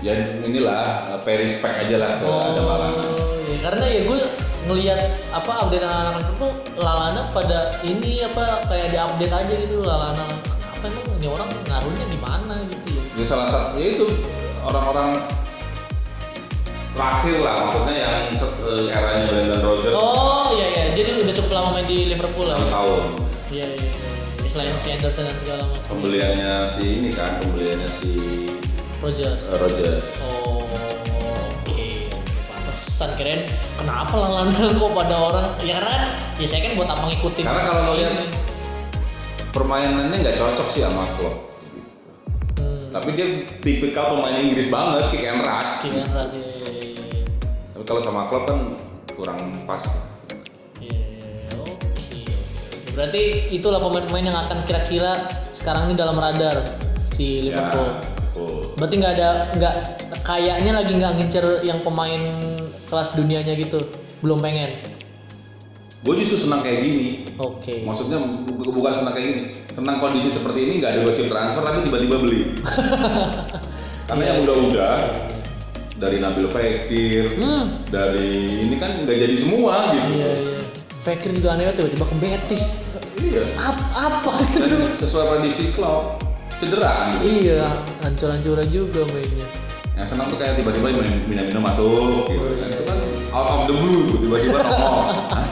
[0.05, 0.13] ya
[0.45, 3.01] inilah eh, pay respect aja lah ke ada Lalana.
[3.01, 4.19] Oh, ya, karena ya gue
[4.69, 4.99] ngelihat
[5.33, 10.25] apa update anak-anak itu Lalana pada ini apa kayak di update aja gitu Lalana.
[10.77, 13.01] Apa emang ini orang ngaruhnya gimana gitu ya?
[13.17, 14.05] Jadi salah satu ya itu
[14.69, 15.17] orang-orang
[16.93, 20.78] terakhir lah maksudnya yang eh, eranya Brendan Rodgers Oh iya iya,
[21.59, 22.55] lama main di Liverpool lah.
[22.55, 22.71] enam ya?
[22.71, 23.03] tahun.
[23.49, 23.87] Iya iya.
[23.91, 24.09] iya.
[24.49, 25.87] Selain si Anderson dan segala macam.
[25.91, 28.11] Pembeliannya si ini kan, pembeliannya si
[28.97, 29.41] Rogers.
[29.45, 30.05] eh, Rodgers.
[30.23, 31.87] Oh oke.
[32.49, 33.39] Pantesan keren.
[33.77, 35.45] Kenapa Lalana kok pada orang?
[35.61, 36.03] Ya karena kan,
[36.35, 37.43] ya saya kan buat apa ngikutin.
[37.45, 38.15] Karena kalau lo lihat
[39.49, 41.37] permainannya nggak cocok sih sama Klopp.
[41.61, 41.79] gitu.
[42.59, 42.89] Hmm.
[42.89, 43.27] Tapi dia
[43.61, 45.71] tipikal pemain Inggris banget, kick and rush.
[45.85, 46.41] Kian ras ya.
[46.41, 47.21] ya, ya.
[47.73, 48.59] Tapi kalau sama Klopp kan
[49.13, 49.85] kurang pas.
[52.89, 52.95] Iya, oke.
[52.95, 55.13] Berarti itulah pemain-pemain yang akan kira-kira
[55.51, 56.65] sekarang ini dalam radar
[57.11, 57.85] si Liverpool.
[57.85, 58.53] Ya, betul.
[58.75, 59.73] Berarti nggak ada nggak
[60.23, 62.21] kayaknya lagi nggak ngincer yang pemain
[62.87, 63.79] kelas dunianya gitu.
[64.19, 64.69] Belum pengen.
[65.99, 67.27] Gue justru senang kayak gini.
[67.35, 67.83] Oke.
[67.83, 69.41] Maksudnya bu- bukan senang kayak gini.
[69.69, 72.55] Senang kondisi seperti ini nggak ada gosip transfer tapi tiba-tiba beli.
[74.07, 74.95] Karena yang udah-udah
[75.99, 77.83] dari Nabil Fekir, Hmm.
[77.85, 78.31] dari
[78.63, 80.09] ini kan nggak jadi semua gitu.
[80.15, 80.55] Iya iya.
[81.01, 82.63] Fekir juga aneh tiba-tiba ke Betis.
[83.19, 83.43] Iya.
[83.55, 85.05] Ap- apa Dan gitu?
[85.05, 86.23] sesuai prediksi Klopp
[86.59, 87.23] cedera gitu.
[87.45, 87.67] iya,
[87.99, 89.47] hancur-hancuran juga mainnya.
[89.95, 92.47] Yang senang tuh kayak tiba-tiba Min- Minamino masuk gitu.
[92.55, 92.67] kan.
[92.67, 92.97] Itu kan
[93.31, 94.95] out of the blue tiba-tiba nongol.
[95.29, 95.47] Hah?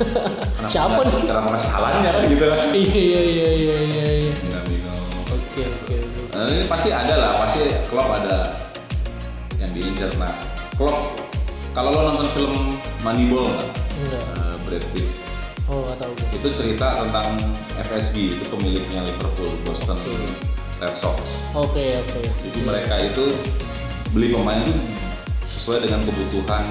[0.00, 1.22] Kenapa Siapa nih?
[1.28, 2.66] Kenapa masih halanya gitu kan?
[2.78, 4.06] Iya iya iya iya iya.
[4.26, 4.32] iya.
[4.40, 4.92] Minamino.
[5.28, 5.96] Oke oke.
[6.30, 8.36] Nah, ini pasti ada lah, pasti Klopp ada
[9.58, 10.10] yang diincar.
[10.16, 10.32] Nah,
[10.74, 10.98] Klopp
[11.70, 12.54] kalau lo nonton film
[13.00, 13.68] Moneyball nggak?
[14.00, 14.24] Enggak.
[14.36, 15.08] Eh, Brad Pitt
[15.70, 17.26] Oh nggak tahu itu cerita tentang
[17.78, 19.94] FSG itu pemiliknya Liverpool Boston
[20.82, 21.20] Red Sox.
[21.54, 22.20] Oke oke.
[22.42, 23.36] Jadi mereka itu
[24.10, 24.74] beli pemain itu
[25.54, 26.64] sesuai dengan kebutuhan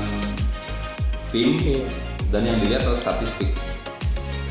[1.29, 1.85] tim Iya.
[2.27, 3.55] dan yang dilihat adalah statistik.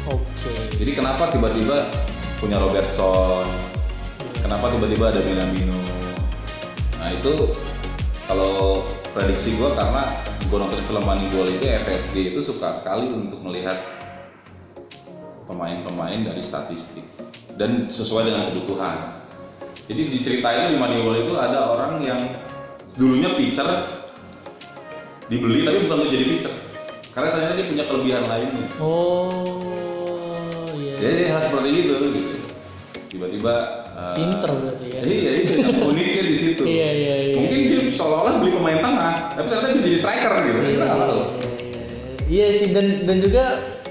[0.08, 0.48] Oke.
[0.78, 1.92] Jadi kenapa tiba-tiba
[2.38, 3.44] punya Robertson?
[4.40, 5.76] Kenapa tiba-tiba ada Minamino?
[7.02, 7.52] Nah itu
[8.24, 10.06] kalau prediksi gue karena
[10.48, 13.76] gue nonton film Moneyball itu FSG itu suka sekali untuk melihat
[15.44, 17.04] pemain-pemain dari statistik
[17.60, 19.28] dan sesuai dengan kebutuhan.
[19.84, 22.20] Jadi diceritain di Moneyball itu ada orang yang
[22.96, 23.68] dulunya pitcher
[25.28, 26.54] dibeli tapi bukan untuk jadi pitcher
[27.12, 28.66] karena ternyata dia punya kelebihan lainnya.
[28.80, 29.28] Oh
[30.80, 30.96] iya.
[30.96, 32.36] Jadi hal seperti itu gitu.
[33.12, 35.00] Tiba-tiba uh, Pinter berarti ya.
[35.02, 36.62] Iya, itu yang uniknya di situ.
[36.62, 37.68] Iya, iya, iya, Mungkin iya.
[37.74, 40.58] dia seolah-olah beli pemain tengah, tapi ternyata bisa jadi striker gitu.
[40.58, 41.18] Iya, Kita nggak tahu.
[41.18, 41.46] iya, iya.
[42.28, 43.42] Iya sih dan dan juga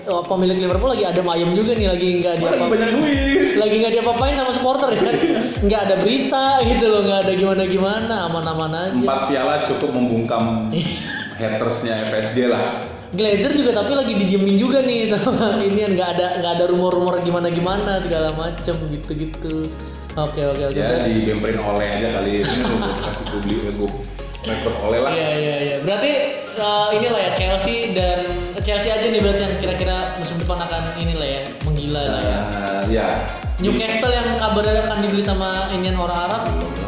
[0.08, 3.54] oh, pemilik Liverpool lagi ada ayam juga nih lagi nggak Wah, lagi diapa banyak duit.
[3.58, 5.02] lagi nggak diapa-apain sama supporter ya
[5.66, 10.70] nggak ada berita gitu loh nggak ada gimana gimana aman-aman aja Empat piala cukup membungkam
[11.42, 12.66] hatersnya FSG lah.
[13.08, 17.50] Glazer juga tapi lagi didiemin juga nih sama ini nggak ada nggak ada rumor-rumor gimana
[17.50, 19.66] gimana segala macem gitu gitu
[20.18, 23.90] oke oke oke Ya Berarti- di bemperin oleh aja kali ini gue kasih publik gue
[24.48, 25.12] rekrut oleh lah.
[25.12, 25.78] Iya iya iya.
[25.84, 26.12] Berarti
[26.56, 28.20] uh, inilah ya Chelsea dan
[28.64, 32.40] Chelsea aja nih berarti yang kira-kira musim depan akan inilah ya menggila lah ya.
[32.48, 33.08] Nah, ya.
[33.58, 36.42] Newcastle yang kabarnya akan dibeli sama Indian orang Arab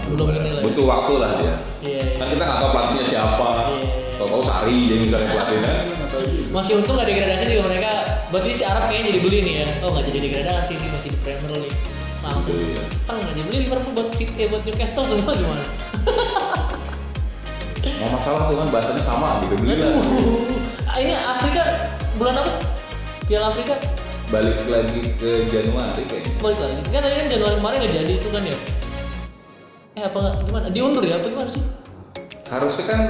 [0.08, 0.62] belum ini lah.
[0.62, 0.66] ya.
[0.72, 1.56] Butuh waktu lah dia.
[1.84, 2.16] Iya iya.
[2.16, 3.50] Kan kita nggak tahu pelatihnya siapa.
[3.76, 3.90] Iya.
[4.16, 5.74] Tahu-tahu Sari jadi misalnya pelatihnya.
[6.50, 7.92] Masih untung nggak degradasi juga mereka.
[8.32, 9.68] Berarti si Arab kayaknya jadi beli nih ya.
[9.84, 11.80] Oh nggak jadi degradasi nih masih di Premier League.
[12.20, 12.84] Langsung Iya.
[13.04, 15.64] teng aja beli Liverpool buat City eh, buat Newcastle semua gimana?
[17.80, 19.92] Nggak masalah tuh kan bahasanya sama gitu beli lah.
[20.86, 21.64] Ah, Ini Afrika
[22.16, 22.52] bulan apa?
[23.24, 23.76] Piala Afrika
[24.30, 26.32] Balik lagi ke Januari kayaknya.
[26.38, 28.58] balik lagi kan tadi kan Januari kemarin nggak jadi itu kan ya
[29.92, 31.64] eh apa gimana diundur ya apa gimana sih
[32.46, 33.02] Harusnya kan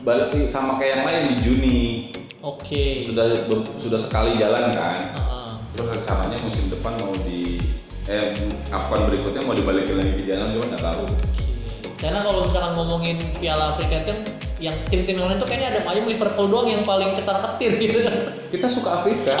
[0.00, 1.80] balik sama kayak yang lain di Juni.
[2.38, 3.32] oke Sudah
[3.78, 5.12] sudah sekali jalan kan.
[5.12, 5.50] Heeh.
[5.72, 7.63] Terus rencananya musim depan mau di
[8.04, 8.36] eh
[8.66, 11.04] kapan berikutnya mau dibalikin lagi ke Januari cuma nggak tahu.
[11.96, 14.16] Karena kalau misalkan ngomongin Piala Afrika kan
[14.58, 17.98] yang tim-tim yang lain tuh kayaknya ada aja Liverpool doang yang paling ketar ketir gitu
[18.50, 19.34] Kita suka Afrika.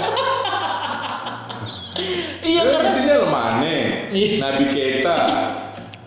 [2.42, 3.76] iya Kan karena di sini ada Mane,
[4.10, 4.36] Iya.
[4.40, 5.18] Nabi Keita,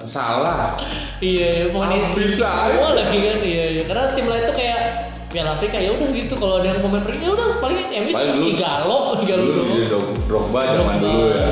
[0.04, 0.74] Salah.
[1.20, 4.82] iya pemain Ah, bisa semua lagi kan iya iya karena tim lain tuh kayak
[5.28, 8.12] Piala Afrika ya udah gitu kalau ada yang pemain pergi ya udah paling MU
[8.48, 11.46] Igalo Igalo Dulu Drog- Drogba zaman dulu ya.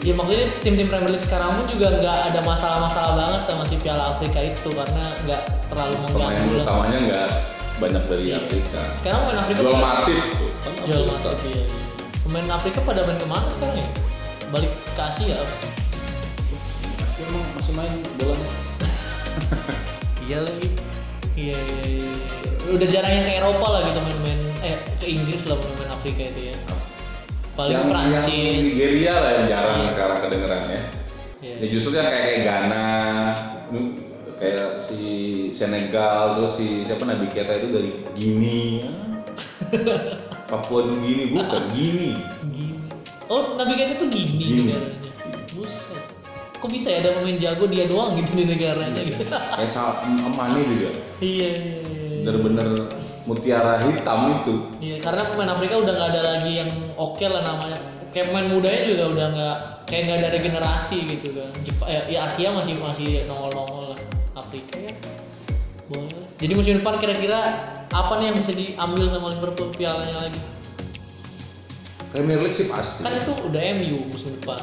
[0.00, 4.16] Ya maksudnya tim-tim Premier League sekarang pun juga nggak ada masalah-masalah banget sama si Piala
[4.16, 6.64] Afrika itu karena nggak terlalu Pemain mengganggu lah.
[6.64, 7.28] utamanya nggak
[7.80, 8.80] banyak dari Afrika.
[9.04, 9.82] Sekarang pemain Afrika Jual kan
[10.88, 11.20] Jual iya,
[11.52, 11.64] iya.
[12.24, 13.88] Pemain Afrika pada main ke mana sekarang ya?
[14.48, 15.36] Balik ke Asia?
[15.36, 15.68] Tapi
[17.20, 18.36] Emang masih main bola?
[20.30, 20.68] Iya lagi.
[21.34, 22.12] Iya, iya, iya.
[22.70, 26.54] Udah jarang yang ke Eropa lah gitu main-main eh ke Inggris lah main Afrika itu
[26.54, 26.56] ya.
[27.60, 28.62] Paling yang, yang Prancis.
[28.64, 29.90] Nigeria lah yang jarang Iya.
[29.90, 30.80] sekarang kedengeran ya.
[31.40, 31.54] Iya.
[31.56, 32.88] Ya justru yang kayak, kayak Ghana,
[34.34, 35.00] kayak si
[35.50, 38.88] Senegal, terus si siapa Nabi Keita itu dari Guinea,
[40.48, 42.16] Papua Guinea bukan Guinea.
[42.46, 42.76] Gini.
[43.26, 44.60] Oh, Nabi Keita tuh gini Gini.
[44.66, 45.10] negaranya.
[45.52, 46.02] Buset.
[46.56, 49.22] Kok bisa ya ada pemain jago dia doang gitu di negaranya gitu.
[49.24, 51.52] Kayak Sa- Mane juga, iya.
[52.20, 52.68] bener-bener
[53.28, 54.54] mutiara hitam itu.
[54.80, 57.78] Iya, karena pemain Afrika udah nggak ada lagi yang oke lah namanya.
[58.10, 59.56] Kayak pemain mudanya juga udah nggak
[59.86, 61.50] kayak nggak ada regenerasi gitu kan.
[61.62, 63.98] Jep- eh, ya Asia masih masih nongol-nongol lah.
[64.38, 64.92] Afrika ya.
[65.90, 66.22] Boleh.
[66.38, 67.40] Jadi musim depan kira-kira
[67.90, 70.40] apa nih yang bisa diambil sama Liverpool pialanya lagi?
[72.10, 73.06] Premier League sih pasti.
[73.06, 74.58] Kan itu udah MU musim depan.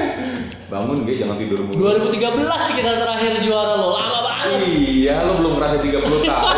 [0.72, 1.94] Bangun gue jangan tidur mulu.
[1.94, 4.66] 2013 sih kita terakhir juara loh, lama banget.
[4.66, 6.54] Iya, lo belum ngerasain 30 tahun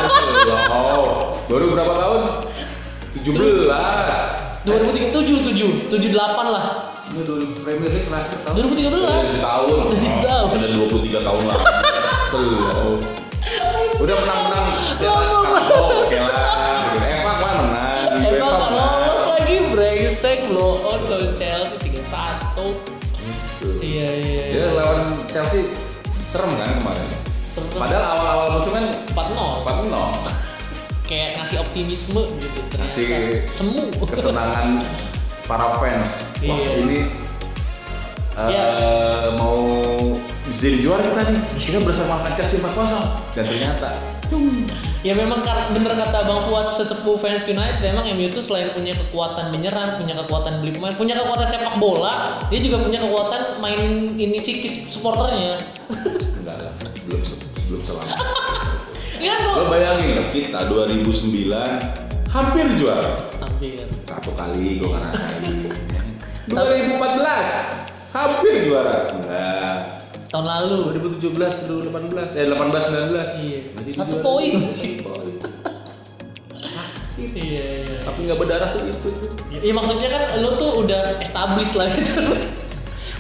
[0.97, 1.05] lo.
[1.45, 2.21] Baru berapa tahun?
[3.21, 4.65] 17.
[4.65, 6.17] 2037, 7, 78
[6.49, 6.65] lah.
[7.13, 9.45] Ini dulu Premier League terakhir tahun 2013.
[9.45, 9.77] tahun.
[10.25, 10.49] Tahun.
[10.57, 11.59] Sudah 23 tahun lah.
[12.33, 12.97] Selalu.
[14.01, 14.67] Udah menang-menang.
[15.05, 16.44] Ya, Lama oh, oke lah.
[20.49, 22.59] Blow on lawan Chelsea 3-1.
[23.25, 23.69] Gitu.
[23.81, 24.77] Iya iya Dia iya.
[24.77, 25.65] lawan Chelsea
[26.29, 27.09] serem kan kemarin.
[27.41, 27.69] Serem.
[27.75, 29.65] Padahal awal-awal musim kan 4-0.
[29.65, 30.45] 4-0.
[31.09, 32.89] Kayak ngasih optimisme gitu ternyata.
[32.89, 33.07] Ngasih
[33.47, 33.83] Semu.
[34.05, 34.67] kesenangan
[35.49, 36.11] para fans.
[36.41, 36.73] Wah Iya.
[36.81, 36.99] ini
[38.35, 38.65] eh, Iya.
[39.37, 39.61] mau
[40.55, 41.43] jadi juara kita nih.
[41.57, 43.91] Kita bersama Chelsea 4-0 dan ternyata
[45.05, 49.53] Ya memang bener kata Bang Fuad sesepuh fans United memang MU itu selain punya kekuatan
[49.53, 54.41] menyerang, punya kekuatan beli pemain, punya kekuatan sepak bola, dia juga punya kekuatan main ini
[54.41, 55.61] psikis supporternya.
[56.41, 56.73] enggak lah,
[57.05, 57.21] belum
[57.69, 58.17] belum selama.
[59.15, 61.49] Iya Lo bayangin kita 2009
[62.29, 63.31] hampir juara.
[63.41, 63.89] Hampir.
[64.05, 65.73] Satu kali gue ngerasain.
[66.51, 69.09] 2014 hampir juara.
[69.17, 69.94] Enggak.
[70.35, 70.99] Tahun lalu.
[70.99, 72.59] 2017, 2018, eh 18,
[72.91, 73.39] 19.
[73.39, 73.59] Iya.
[73.71, 74.51] Jadi Satu poin.
[74.75, 75.35] Satu poin.
[77.15, 77.67] Iya, iya.
[78.03, 79.31] Tapi nggak berdarah tuh itu tuh.
[79.55, 82.35] Iya maksudnya kan lu tuh udah established lah gitu.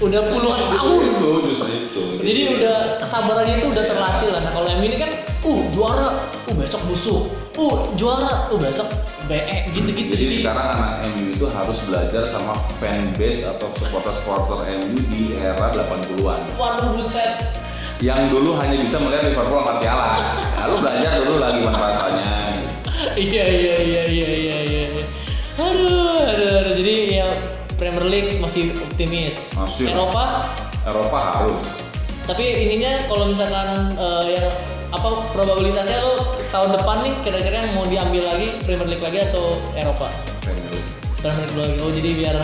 [0.02, 1.02] udah puluhan tahun.
[1.14, 2.02] Itu justru itu.
[2.18, 4.40] Jadi udah kesabarannya itu udah terlatih lah.
[4.42, 5.10] Nah kalau MU ini kan,
[5.46, 8.88] uh juara, uh besok busuk, uh juara, uh besok
[9.30, 10.12] BE gitu-gitu.
[10.12, 12.52] Jadi sekarang anak MU itu harus belajar sama
[12.82, 16.40] fanbase atau supporter-supporter MU di era 80-an.
[16.60, 17.56] waduh buset.
[18.02, 20.08] Yang dulu hanya bisa melihat Liverpool angkat piala.
[20.66, 22.30] Lalu belajar dulu lah gimana rasanya.
[23.16, 24.84] iya iya iya iya iya iya.
[25.56, 26.74] Aduh, aduh, aduh.
[26.74, 27.26] Jadi ya
[27.78, 29.38] Premier League masih optimis.
[29.54, 29.88] Masih.
[29.88, 30.42] Eropa,
[30.84, 31.60] Eropa harus.
[32.24, 34.48] tapi ininya kalau misalkan eh, yang
[34.94, 36.12] apa probabilitasnya lo
[36.46, 40.06] tahun depan nih kira-kira yang mau diambil lagi Premier League lagi atau Eropa?
[40.40, 40.90] Premier League.
[41.18, 41.76] Premier League lagi.
[41.82, 42.36] Oh jadi biar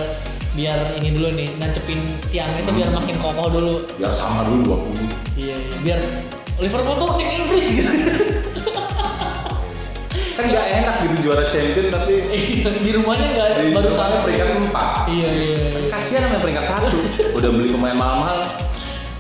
[0.51, 3.75] biar ini dulu nih nancepin tiangnya itu biar makin kokoh dulu.
[3.95, 5.39] Biar sama dulu 20.
[5.39, 5.77] Iya, iya.
[5.81, 5.99] biar
[6.59, 7.91] Liverpool tuh tim Inggris gitu.
[10.37, 14.15] Kan nggak enak gitu juara champion tapi Iya, di rumahnya nggak di baru satu.
[14.27, 14.89] peringkat empat.
[15.07, 15.87] Iya iya iya.
[15.87, 16.97] Kasihan sama peringkat satu.
[17.37, 18.41] Udah beli pemain mahal-mahal.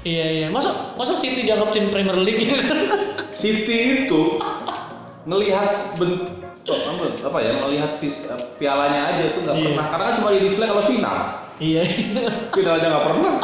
[0.01, 0.47] Iya iya.
[0.49, 2.49] Masa masa City dianggap tim Premier League?
[3.41, 3.77] City
[4.07, 4.41] itu
[5.29, 6.41] ngelihat bentuk
[6.81, 7.91] apa, apa ya melihat
[8.57, 9.67] pialanya aja tuh nggak Iya.
[9.69, 11.17] pernah karena kan cuma di display kalau final
[11.59, 12.25] iya iya.
[12.49, 13.35] final aja nggak pernah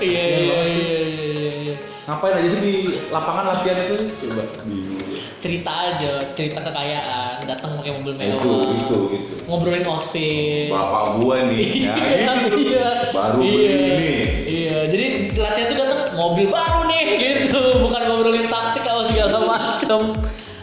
[0.00, 1.74] Iya iya iya iya iya, iya.
[2.04, 2.72] ngapain aja sih di
[3.08, 5.00] lapangan latihan itu coba bingung
[5.44, 8.64] Cerita aja, cerita kekayaan, datang pakai mobil itu mewah.
[8.72, 10.72] itu gitu Ngobrolin outfit.
[10.72, 12.88] bapak gua nih ya Iya, gitu iya.
[13.12, 13.52] baru iya.
[13.52, 14.08] beli ini
[14.42, 20.00] Iya, jadi latihan tuh datang mobil baru nih gitu, bukan ngobrolin taktik atau segala macam.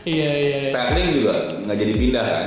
[0.02, 0.58] Iya iya.
[0.58, 0.70] iya.
[0.74, 2.46] Sterling juga nggak jadi pindah kan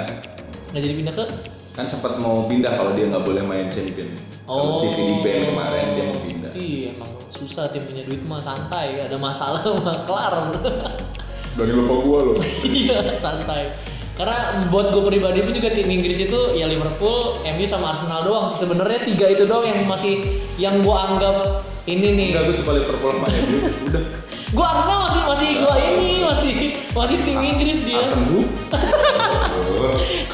[0.69, 1.25] Nggak jadi pindah ke?
[1.73, 4.11] kan sempat mau pindah kalau dia nggak boleh main champion
[4.45, 8.39] kalau City di ban kemarin dia mau pindah Iya, emang susah tim punya duit mah
[8.39, 10.35] santai, ada masalah mah kelar.
[11.55, 12.37] dari lupa gua loh
[12.67, 13.71] iya, santai.
[14.15, 18.47] Karena buat gue pribadi pun juga tim Inggris itu ya Liverpool, MU sama Arsenal doang
[18.47, 18.63] sih.
[18.63, 20.23] Sebenarnya tiga itu doang yang masih
[20.55, 22.29] yang gue anggap ini nih.
[22.31, 23.59] enggak gua cuma Liverpool sama MU
[23.91, 24.24] udah
[24.55, 26.55] Gue Arsenal masih masih gue ini masih
[26.95, 28.07] masih tim Inggris dia.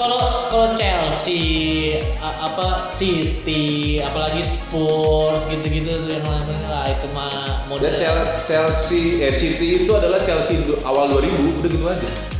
[0.00, 7.92] Kalau kalau Chelsea apa City, apalagi Spurs gitu-gitu tuh yang lain-lain lah itu mah model.
[7.92, 8.16] Dan
[8.48, 12.39] Chelsea, eh City itu adalah Chelsea awal 2000, udah gitu aja.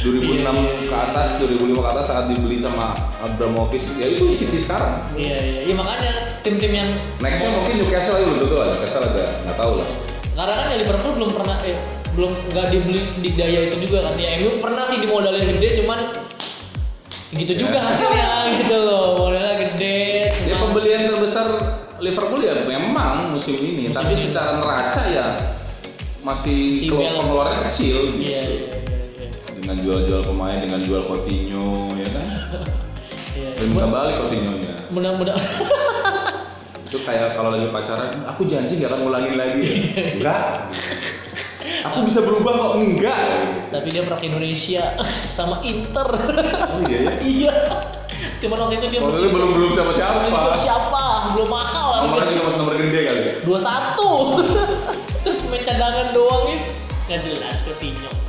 [0.00, 0.40] 2006
[0.88, 4.96] ke atas, 2005 ke atas saat dibeli sama Abramovich, ya itu City sekarang.
[5.12, 6.88] Iya iya, iya makanya tim-tim yang
[7.18, 9.88] Nextnya mungkin Newcastle lagi belum tentu lah, Newcastle agak nggak tahu lah.
[10.32, 11.76] karena kan ya Liverpool belum pernah eh
[12.10, 15.98] belum nggak dibeli sedik daya itu juga kan ya MU pernah sih dimodalin gede cuman
[17.30, 17.84] gitu juga Ya.
[17.86, 21.46] hasilnya gitu loh modalnya gede Ya cuman- pembelian terbesar
[21.98, 24.22] Liverpool ya memang musim ini, Musim tapi ini.
[24.22, 25.26] secara neraca ya
[26.20, 28.18] masih Si pengeluarannya kecil gitu.
[28.24, 28.79] iya iya iya
[29.70, 32.26] Dengan jual-jual pemain, dengan jual Coutinho, ya kan?
[33.38, 34.74] iya Dan minta balik Coutinho-nya.
[34.90, 35.38] mudah-mudah
[36.90, 39.74] itu kayak kalau lagi pacaran aku janji nggak akan ngulangin lagi ya.
[40.18, 40.42] Enggak.
[41.86, 43.22] Aku bisa berubah kok enggak.
[43.70, 44.82] Tapi dia pernah ke Indonesia
[45.38, 46.08] sama Inter.
[46.18, 47.12] Oh iya ya?
[47.22, 47.54] Iya.
[48.42, 51.04] Cuman waktu itu dia itu belum belum siapa siapa belum siapa
[51.38, 52.10] belum mahal.
[52.10, 53.32] Nomornya juga masih nomor gede kali ya?
[53.46, 54.10] Dua satu.
[55.22, 56.70] Terus main cadangan doang itu
[57.06, 58.19] nggak jelas Coutinho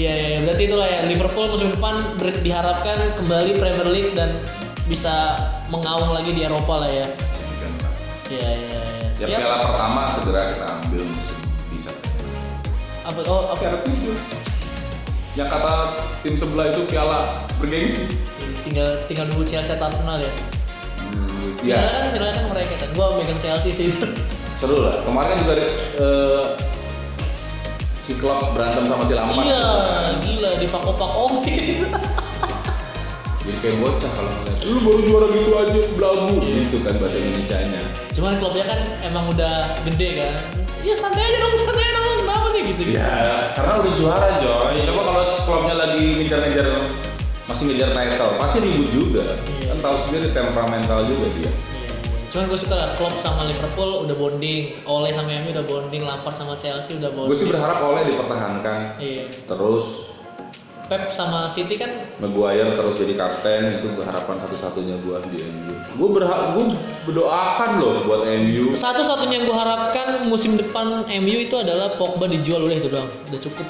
[0.00, 0.40] iya iya iya.
[0.48, 1.94] berarti itulah ya Liverpool musim depan
[2.40, 4.40] diharapkan kembali Premier League dan
[4.88, 5.36] bisa
[5.68, 7.06] mengaung lagi di Eropa lah ya.
[8.30, 9.08] Iya iya ya iya.
[9.20, 9.28] Siap.
[9.28, 11.38] piala pertama segera kita ambil musim
[11.74, 11.90] bisa.
[13.04, 13.20] Apa?
[13.28, 14.16] Oh apa piala tujuh
[15.38, 15.72] yang kata
[16.26, 18.04] tim sebelah itu piala bergengsi.
[18.66, 20.32] Tinggal tinggal nunggu Chelsea atau Arsenal ya?
[21.10, 22.90] Hmm, Finalnya ya kan finalnya kan mereka kan.
[22.96, 23.88] Gua megang Chelsea sih.
[24.58, 24.94] Seru lah.
[25.06, 25.66] Kemarin kan juga ada
[26.02, 26.44] eh,
[28.00, 29.64] si klub berantem sama si Lampard iya
[30.18, 31.76] gila di pakok-pakokin
[33.40, 37.56] jadi kayak bocah kalau ngeliat lu baru juara gitu aja belagu gitu kan bahasa Indonesia
[37.64, 37.82] nya
[38.16, 39.54] cuman klubnya kan emang udah
[39.88, 40.32] gede kan
[40.80, 44.28] ya santai aja dong santai aja dong kenapa nih gitu gitu Ya, karena udah juara
[44.40, 44.74] Joy.
[44.88, 46.66] Coba kalau klubnya lagi ngejar-ngejar
[47.50, 49.24] masih ngejar title, pasti ribut juga.
[49.44, 49.74] Iya.
[49.74, 51.52] Kan tahu sendiri temperamental juga dia.
[52.30, 56.54] Cuman gue suka Klopp sama Liverpool udah bonding, Ole sama MU udah bonding, Lampard sama
[56.62, 57.30] Chelsea udah bonding.
[57.34, 58.78] Gue sih berharap oleh dipertahankan.
[59.02, 59.26] Iya.
[59.50, 60.06] Terus
[60.86, 61.86] Pep sama City kan
[62.18, 65.74] Maguire terus jadi kapten itu harapan satu-satunya buat di MU.
[65.98, 66.64] Gue berharap, gue
[67.06, 68.74] berdoakan loh buat MU.
[68.78, 73.40] satu-satunya yang gue harapkan musim depan MU itu adalah Pogba dijual udah itu doang, udah
[73.42, 73.66] cukup.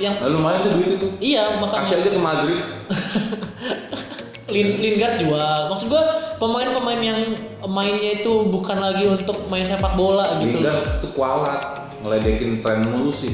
[0.00, 1.08] Yang Lalu lumayan tuh duit itu.
[1.20, 2.60] iya makanya Kasih aja ke Madrid.
[4.52, 5.60] Lin, Lingard jual.
[5.72, 6.02] Maksud gue
[6.36, 7.20] pemain-pemain yang
[7.64, 10.60] mainnya itu bukan lagi untuk main sepak bola gitu.
[10.60, 13.32] Lingard tuh kualat, ngeledekin tren mulu sih.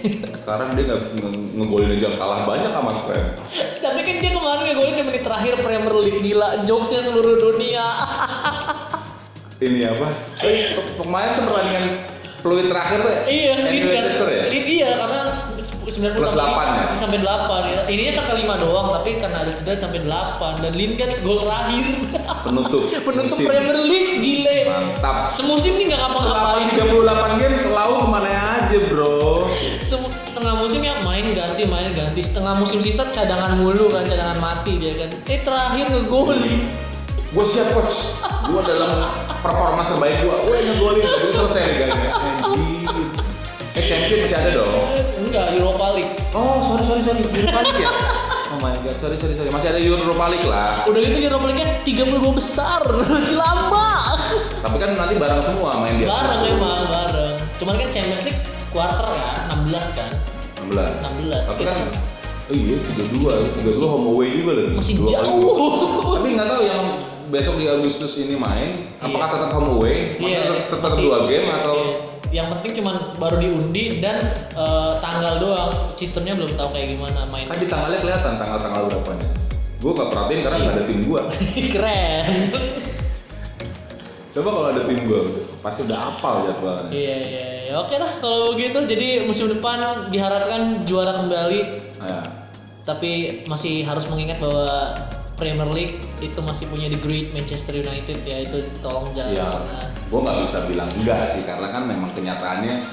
[0.40, 3.24] Sekarang dia nggak nge- ngegolin aja kalah banyak sama tren.
[3.80, 7.84] Tapi kan dia kemarin ngegolin di menit terakhir Premier League gila, jokesnya seluruh dunia.
[9.64, 10.08] ini apa?
[10.40, 11.84] Eh, pemain tuh pertandingan
[12.40, 13.20] peluit terakhir tuh ya?
[13.28, 14.08] iya, Lingard.
[14.32, 14.44] Ya?
[14.48, 15.20] Lid iya karena
[16.00, 16.86] 90 Plus sampai- 8 ya?
[16.96, 17.80] Sampai 8 ya.
[17.86, 21.84] Ininya sampai 5 doang, tapi karena ada cedera sampai 8 dan Lingard gol terakhir.
[22.40, 22.82] Penutup.
[23.06, 23.46] Penutup musim.
[23.46, 24.58] Premier League gile.
[24.66, 25.30] Mantap.
[25.30, 26.66] Semusim nih nggak Selama ngapa-ngapain.
[26.72, 29.46] 38 game lau ke mana aja bro?
[29.80, 34.38] Sem- setengah musim ya main ganti main ganti setengah musim sisa cadangan mulu kan cadangan
[34.38, 36.64] mati dia kan eh terakhir ngegolin
[37.30, 38.10] Gue siap coach.
[38.42, 39.06] Gue dalam
[39.38, 40.34] performa terbaik gue.
[40.34, 41.02] Gue ngegolin.
[41.06, 42.10] Gue selesai liganya.
[42.42, 43.06] Anjir.
[43.80, 44.70] Champions masih ada dong.
[45.30, 46.12] Enggak, Europa League.
[46.34, 47.20] Oh, sorry sorry sorry.
[47.22, 47.92] Europa League ya?
[48.50, 49.50] Oh my god, sorry sorry sorry.
[49.54, 50.82] Masih ada Europa League lah.
[50.90, 54.18] Udah gitu Europa League-nya 32 besar, masih lama.
[54.58, 56.10] Tapi kan nanti bareng semua main dia.
[56.10, 57.34] Bareng emang, bareng.
[57.62, 58.42] Cuman kan Champions League
[58.74, 60.10] quarter ya, 16 kan.
[60.66, 61.22] 16.
[61.22, 61.46] 16.
[61.46, 61.78] Tapi kan
[62.50, 64.74] Oh iya, 32, 32 home away juga lagi.
[64.74, 66.18] Masih jauh.
[66.18, 66.82] Tapi nggak tahu yang
[67.30, 69.34] besok di Agustus ini main, apakah Iya.
[69.38, 70.18] tetap home away?
[70.18, 71.76] Maksudnya Iya, tetap, dua game atau
[72.70, 72.82] iya.
[72.82, 74.18] Penting cuman baru diundi dan
[74.54, 75.72] eh, tanggal doang.
[75.98, 77.46] Sistemnya belum tahu kayak gimana main.
[77.50, 79.28] kan di tanggalnya kelihatan tanggal-tanggal berapanya.
[79.80, 81.20] Gue gak perhatiin karena nggak ada tim gue.
[81.74, 82.24] Keren.
[84.30, 85.22] Coba kalau ada tim gue,
[85.58, 86.90] pasti udah hafal jadwalnya.
[86.94, 87.74] Iya iya iya.
[87.82, 88.78] Oke lah kalau begitu.
[88.86, 91.60] Jadi musim depan diharapkan juara kembali.
[91.98, 92.22] Nah,
[92.80, 94.94] Tapi masih harus mengingat bahwa
[95.40, 99.84] Premier League itu masih punya the great Manchester United ya itu tolong jangan ya, pernah.
[99.88, 102.84] gue nggak bisa bilang enggak sih karena kan memang kenyataannya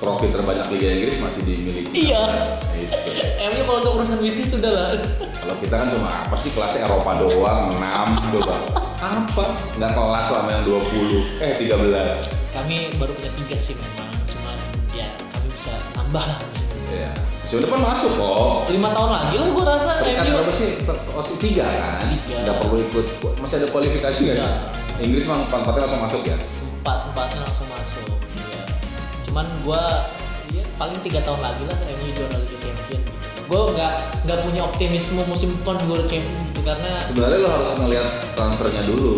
[0.00, 2.10] trofi terbanyak Liga Inggris masih dimiliki.
[2.10, 2.24] Iya.
[2.84, 3.10] Itu.
[3.40, 4.88] MU kalau untuk urusan bisnis sudah lah.
[5.32, 8.54] Kalau kita kan cuma apa sih kelasnya Eropa doang, 6 coba.
[9.00, 9.44] Apa?
[9.80, 12.52] Nggak kelas sama yang 20, eh 13.
[12.52, 14.10] Kami baru punya tiga sih memang.
[14.28, 14.56] Cuman
[14.92, 16.40] ya kami bisa tambah lah.
[16.92, 17.33] Iya.
[17.54, 18.48] Musim depan masuk kok.
[18.68, 20.34] Lima tahun lagi lah gua rasa Peringkat MU.
[20.34, 20.68] berapa sih?
[21.12, 22.02] Osi tiga kan?
[22.08, 22.36] Tiga.
[22.42, 23.06] Nggak perlu ikut.
[23.36, 24.44] Masih ada kualifikasi nggak Iya.
[24.44, 25.04] sih?
[25.04, 26.36] Inggris mah empat empatnya langsung masuk ya.
[26.74, 28.06] Empat empatnya langsung masuk.
[28.34, 28.62] Iya.
[29.24, 29.82] Cuman gua
[30.50, 33.00] ya, paling tiga tahun lagi lah MU juara Liga Champion.
[33.00, 33.40] Gitu.
[33.44, 33.92] Gue nggak
[34.24, 39.16] nggak punya optimisme musim depan juara Champion gitu karena Sebenarnya lo harus ngelihat transfernya dulu.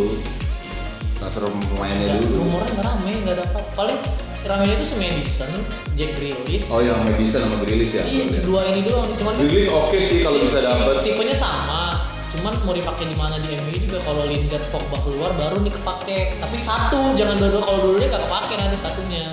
[1.16, 2.34] Transfer pemainnya ya, dulu.
[2.43, 3.64] rumornya nggak rame nggak dapat.
[3.72, 3.99] Paling
[4.47, 5.51] ramenya itu si Madison,
[5.92, 6.64] Jack Grealish.
[6.66, 8.03] Oh yang Madison sama Grealish ya?
[8.03, 9.11] Iya, dua ini doang.
[9.12, 11.03] Cuman Grealish oke sih kalau bisa dapet.
[11.03, 11.82] tipenya sama
[12.28, 16.18] cuman mau dipakai di mana di MU juga kalau Lingard Pogba keluar baru nih kepake
[16.36, 19.24] tapi satu jangan dua-dua kalau dua-duanya nggak kepake nanti satunya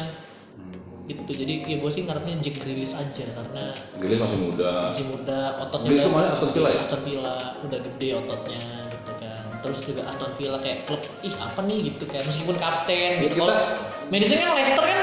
[0.55, 0.72] Hmm.
[1.03, 3.64] gitu jadi ya gue sih ngarepnya Jack Grealish aja karena
[3.99, 4.72] Grealish masih muda.
[4.88, 6.80] masih muda ototnya Grealish kemarin Aston Villa ya?
[6.80, 8.61] Aston Villa udah gede ototnya
[9.64, 13.47] terus juga Aston Villa kayak klub ih apa nih gitu kan meskipun kapten gitu Kita-
[13.47, 13.57] Kalau
[14.11, 14.99] Madison kan Leicester kan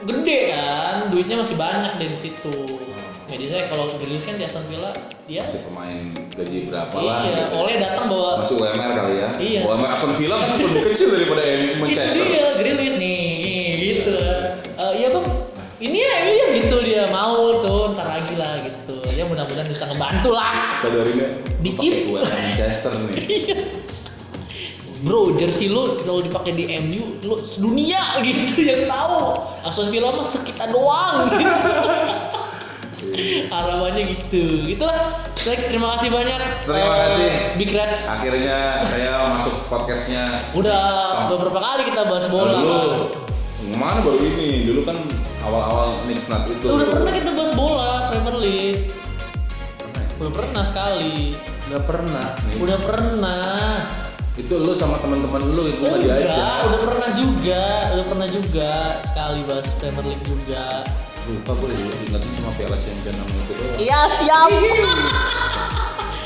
[0.00, 2.56] gede kan duitnya masih banyak dari situ
[3.28, 4.90] Madison kalau Grealish kan di Aston Villa
[5.24, 6.02] dia Masih pemain
[6.34, 7.18] gaji berapa lah?
[7.22, 7.44] Iya, gitu.
[7.54, 9.28] Oleh datang bawa Masih UMR kali ya?
[9.38, 9.60] Iya.
[9.62, 12.24] UMR Aston Villa kan lebih kecil daripada itu Manchester.
[12.26, 13.22] dia, Grealish nih,
[13.78, 14.14] gitu.
[14.74, 15.26] Eh, iya bang,
[15.78, 18.98] ini ya, ini ya gitu dia mau tuh, ntar lagi lah gitu.
[19.14, 20.74] Ya mudah-mudahan bisa ngebantu lah.
[20.82, 21.28] Sadarinnya
[21.62, 21.92] Dikit.
[21.94, 23.14] pakai UMR Manchester nih.
[25.00, 29.32] Bro, jersey lu kalau dipakai di MU, lu sedunia gitu yang tahu.
[29.62, 31.56] Aston Villa mah sekitar doang gitu.
[33.48, 34.42] Harapannya gitu.
[34.66, 35.08] Gitulah.
[35.40, 36.36] Baik, terima kasih banyak.
[36.60, 37.28] Terima Eh, kasih.
[37.56, 38.00] Big Reds.
[38.06, 40.44] Akhirnya saya masuk podcastnya.
[40.52, 40.84] Udah
[41.16, 41.32] Sam.
[41.32, 42.52] beberapa kali kita bahas bola.
[42.52, 42.80] Dulu,
[43.74, 44.68] mana baru ini?
[44.68, 45.00] Dulu kan
[45.40, 46.66] awal-awal Knicks Nut itu.
[46.66, 48.92] Udah pernah kita bahas bola Premier League.
[49.80, 50.08] Pernah ya?
[50.20, 51.12] Udah pernah sekali.
[51.72, 52.26] Nggak pernah.
[52.44, 52.54] Nih.
[52.60, 53.48] Udah pernah.
[54.40, 56.32] Itu lu sama teman-teman lu itu nggak diajak.
[56.32, 57.62] Enggak, udah pernah juga,
[57.92, 58.70] udah pernah juga
[59.04, 60.64] sekali bahas Premier League juga.
[61.22, 61.70] Lupa gue
[62.02, 63.76] ingatnya cuma Piala Champion sama itu doang.
[63.78, 64.48] Iya siap.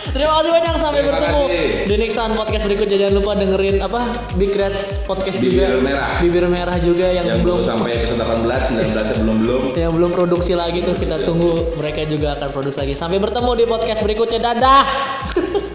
[0.06, 1.66] Terima kasih banyak sampai Terima bertemu kasih.
[1.82, 4.00] di next Sun podcast berikutnya jangan lupa dengerin apa
[4.38, 6.10] Big Reds podcast Bibir juga Merah.
[6.22, 9.62] bibir merah juga yang, Yang belum sampai episode 18, 19 nya belum belum.
[9.74, 13.64] yang belum produksi lagi tuh kita tunggu mereka juga akan produksi lagi sampai bertemu di
[13.66, 14.84] podcast berikutnya dadah